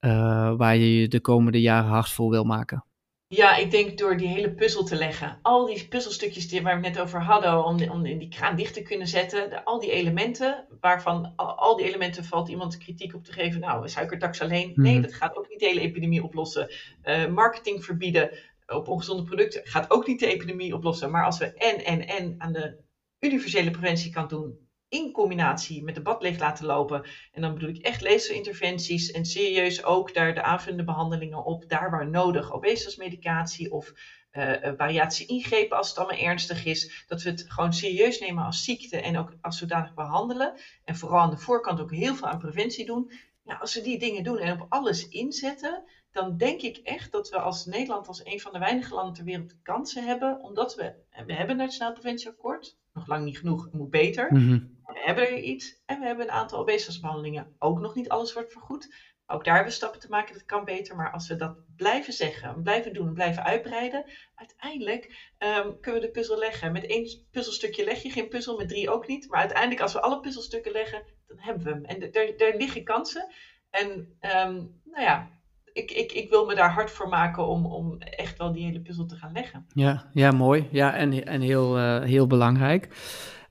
[0.01, 2.85] Uh, waar je je de komende jaren hard voor wil maken?
[3.33, 5.39] Ja, ik denk door die hele puzzel te leggen.
[5.43, 8.75] Al die puzzelstukjes die, waar we het net over hadden, om, om die kraan dicht
[8.75, 9.51] te kunnen zetten.
[9.51, 13.61] De, al die elementen, waarvan al, al, die elementen valt iemand kritiek op te geven.
[13.61, 14.73] Nou, suikertax alleen.
[14.75, 15.03] Nee, mm.
[15.03, 16.71] dat gaat ook niet de hele epidemie oplossen.
[17.05, 18.31] Uh, marketing verbieden
[18.67, 21.11] op ongezonde producten gaat ook niet de epidemie oplossen.
[21.11, 22.77] Maar als we en, en, en aan de
[23.21, 27.05] universele preventie kan doen, in combinatie met de bad laten lopen.
[27.33, 31.91] En dan bedoel ik echt leefstelinterventies en serieus ook daar de aanvullende behandelingen op, daar
[31.91, 33.93] waar nodig, obesitasmedicatie of
[34.33, 37.05] uh, variatie ingrepen als het allemaal ernstig is.
[37.07, 40.55] Dat we het gewoon serieus nemen als ziekte en ook als zodanig behandelen.
[40.85, 43.13] En vooral aan de voorkant ook heel veel aan preventie doen.
[43.61, 47.39] Als we die dingen doen en op alles inzetten, dan denk ik echt dat we
[47.39, 50.95] als Nederland als een van de weinige landen ter wereld kansen hebben, omdat we,
[51.27, 54.33] we hebben een Nationaal Preventieakkoord, nog lang niet genoeg, het moet beter.
[54.33, 54.59] Mhm.
[54.93, 57.55] We hebben er iets en we hebben een aantal obesitasbehandelingen.
[57.59, 58.95] Ook nog niet alles wordt vergoed.
[59.27, 60.97] Ook daar hebben we stappen te maken, dat kan beter.
[60.97, 66.13] Maar als we dat blijven zeggen, blijven doen, blijven uitbreiden, uiteindelijk um, kunnen we de
[66.13, 66.73] puzzel leggen.
[66.73, 69.29] Met één puzzelstukje leg je geen puzzel, met drie ook niet.
[69.29, 71.85] Maar uiteindelijk, als we alle puzzelstukken leggen, dan hebben we hem.
[71.85, 73.33] En daar liggen kansen.
[73.71, 73.89] En
[74.21, 75.31] um, nou ja,
[75.73, 78.81] ik, ik, ik wil me daar hard voor maken om, om echt wel die hele
[78.81, 79.67] puzzel te gaan leggen.
[79.75, 80.69] Ja, ja mooi.
[80.71, 82.89] Ja, en, en heel, uh, heel belangrijk.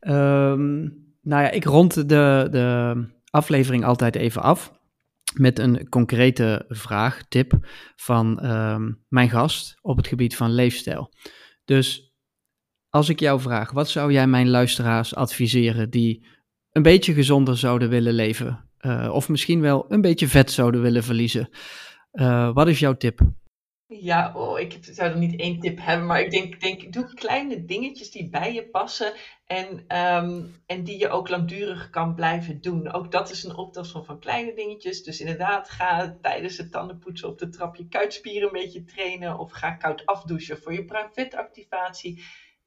[0.01, 2.95] Um, nou ja, ik rond de, de
[3.29, 4.77] aflevering altijd even af
[5.33, 11.13] met een concrete vraag, tip van um, mijn gast op het gebied van leefstijl.
[11.65, 12.13] Dus
[12.89, 16.25] als ik jou vraag, wat zou jij mijn luisteraars adviseren die
[16.71, 18.69] een beetje gezonder zouden willen leven?
[18.81, 21.49] Uh, of misschien wel een beetje vet zouden willen verliezen?
[22.11, 23.21] Uh, wat is jouw tip?
[23.91, 27.65] Ja, oh, ik zou er niet één tip hebben, maar ik denk, denk doe kleine
[27.65, 29.13] dingetjes die bij je passen
[29.45, 29.67] en,
[29.97, 32.93] um, en die je ook langdurig kan blijven doen.
[32.93, 35.01] Ook dat is een opdracht van, kleine dingetjes.
[35.01, 39.51] Dus inderdaad, ga tijdens het tandenpoetsen op de trap je kuitspieren een beetje trainen of
[39.51, 42.21] ga koud afdouchen voor je vetactivatie.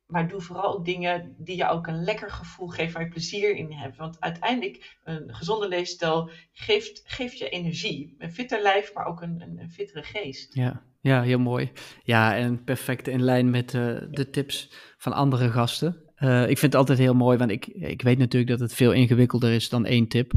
[0.07, 3.57] Maar doe vooral ook dingen die je ook een lekker gevoel geven, waar je plezier
[3.57, 3.97] in hebt.
[3.97, 8.15] Want uiteindelijk, een gezonde leefstijl geeft, geeft je energie.
[8.19, 10.55] Een fitter lijf, maar ook een, een, fittere geest.
[10.55, 11.73] Ja, ja, heel mooi.
[12.03, 16.13] Ja, en perfect in lijn met uh, de tips van andere gasten.
[16.19, 18.93] Uh, ik vind het altijd heel mooi, want ik, ik weet natuurlijk dat het veel
[18.93, 20.33] ingewikkelder is dan één tip.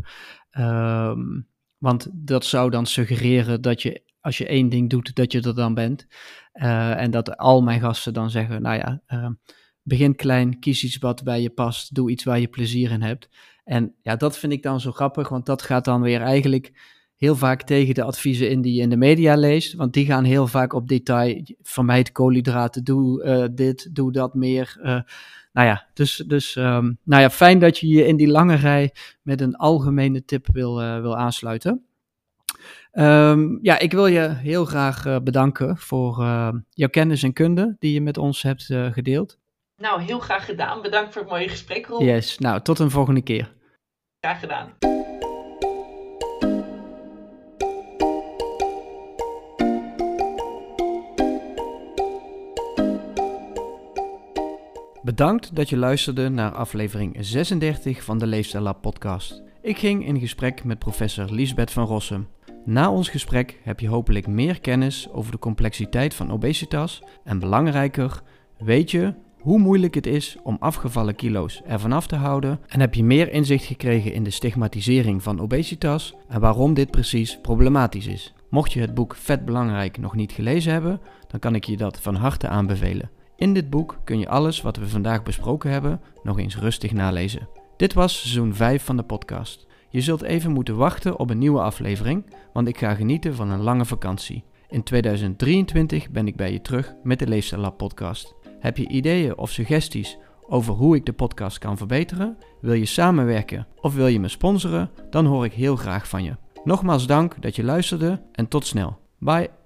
[0.58, 1.48] Um,
[1.78, 5.56] want dat zou dan suggereren dat je, als je één ding doet, dat je er
[5.56, 6.08] dan bent.
[6.56, 9.30] Uh, en dat al mijn gasten dan zeggen, nou ja, uh,
[9.82, 13.30] begin klein, kies iets wat bij je past, doe iets waar je plezier in hebt.
[13.64, 16.72] En ja, dat vind ik dan zo grappig, want dat gaat dan weer eigenlijk
[17.16, 19.74] heel vaak tegen de adviezen in die je in de media leest.
[19.74, 21.44] Want die gaan heel vaak op detail.
[21.62, 24.78] Vermijd koolhydraten, doe uh, dit, doe dat meer.
[24.80, 25.00] Uh,
[25.54, 28.94] nou ja, dus, dus um, nou ja, fijn dat je je in die lange rij
[29.22, 31.86] met een algemene tip wil, wil aansluiten.
[32.92, 36.16] Um, ja, ik wil je heel graag bedanken voor
[36.70, 39.40] jouw kennis en kunde die je met ons hebt gedeeld.
[39.82, 40.82] Nou, heel graag gedaan.
[40.82, 41.88] Bedankt voor het mooie gesprek.
[42.00, 43.54] Yes, nou, tot een volgende keer.
[44.20, 44.74] Graag gedaan.
[55.06, 59.45] Bedankt dat je luisterde naar aflevering 36 van de Leefstijl Lab podcast.
[59.66, 62.28] Ik ging in gesprek met professor Liesbeth van Rossum.
[62.66, 68.22] Na ons gesprek heb je hopelijk meer kennis over de complexiteit van obesitas en belangrijker,
[68.58, 72.94] weet je hoe moeilijk het is om afgevallen kilo's ervan af te houden en heb
[72.94, 78.34] je meer inzicht gekregen in de stigmatisering van obesitas en waarom dit precies problematisch is.
[78.50, 82.02] Mocht je het boek Vet Belangrijk nog niet gelezen hebben, dan kan ik je dat
[82.02, 83.10] van harte aanbevelen.
[83.36, 87.55] In dit boek kun je alles wat we vandaag besproken hebben nog eens rustig nalezen.
[87.78, 89.66] Dit was seizoen 5 van de podcast.
[89.90, 93.62] Je zult even moeten wachten op een nieuwe aflevering, want ik ga genieten van een
[93.62, 94.44] lange vakantie.
[94.70, 98.36] In 2023 ben ik bij je terug met de Leefstijl Lab podcast.
[98.60, 100.18] Heb je ideeën of suggesties
[100.48, 102.38] over hoe ik de podcast kan verbeteren?
[102.62, 104.90] Wil je samenwerken of wil je me sponsoren?
[105.10, 106.36] Dan hoor ik heel graag van je.
[106.64, 108.98] Nogmaals dank dat je luisterde en tot snel.
[109.20, 109.64] Bye.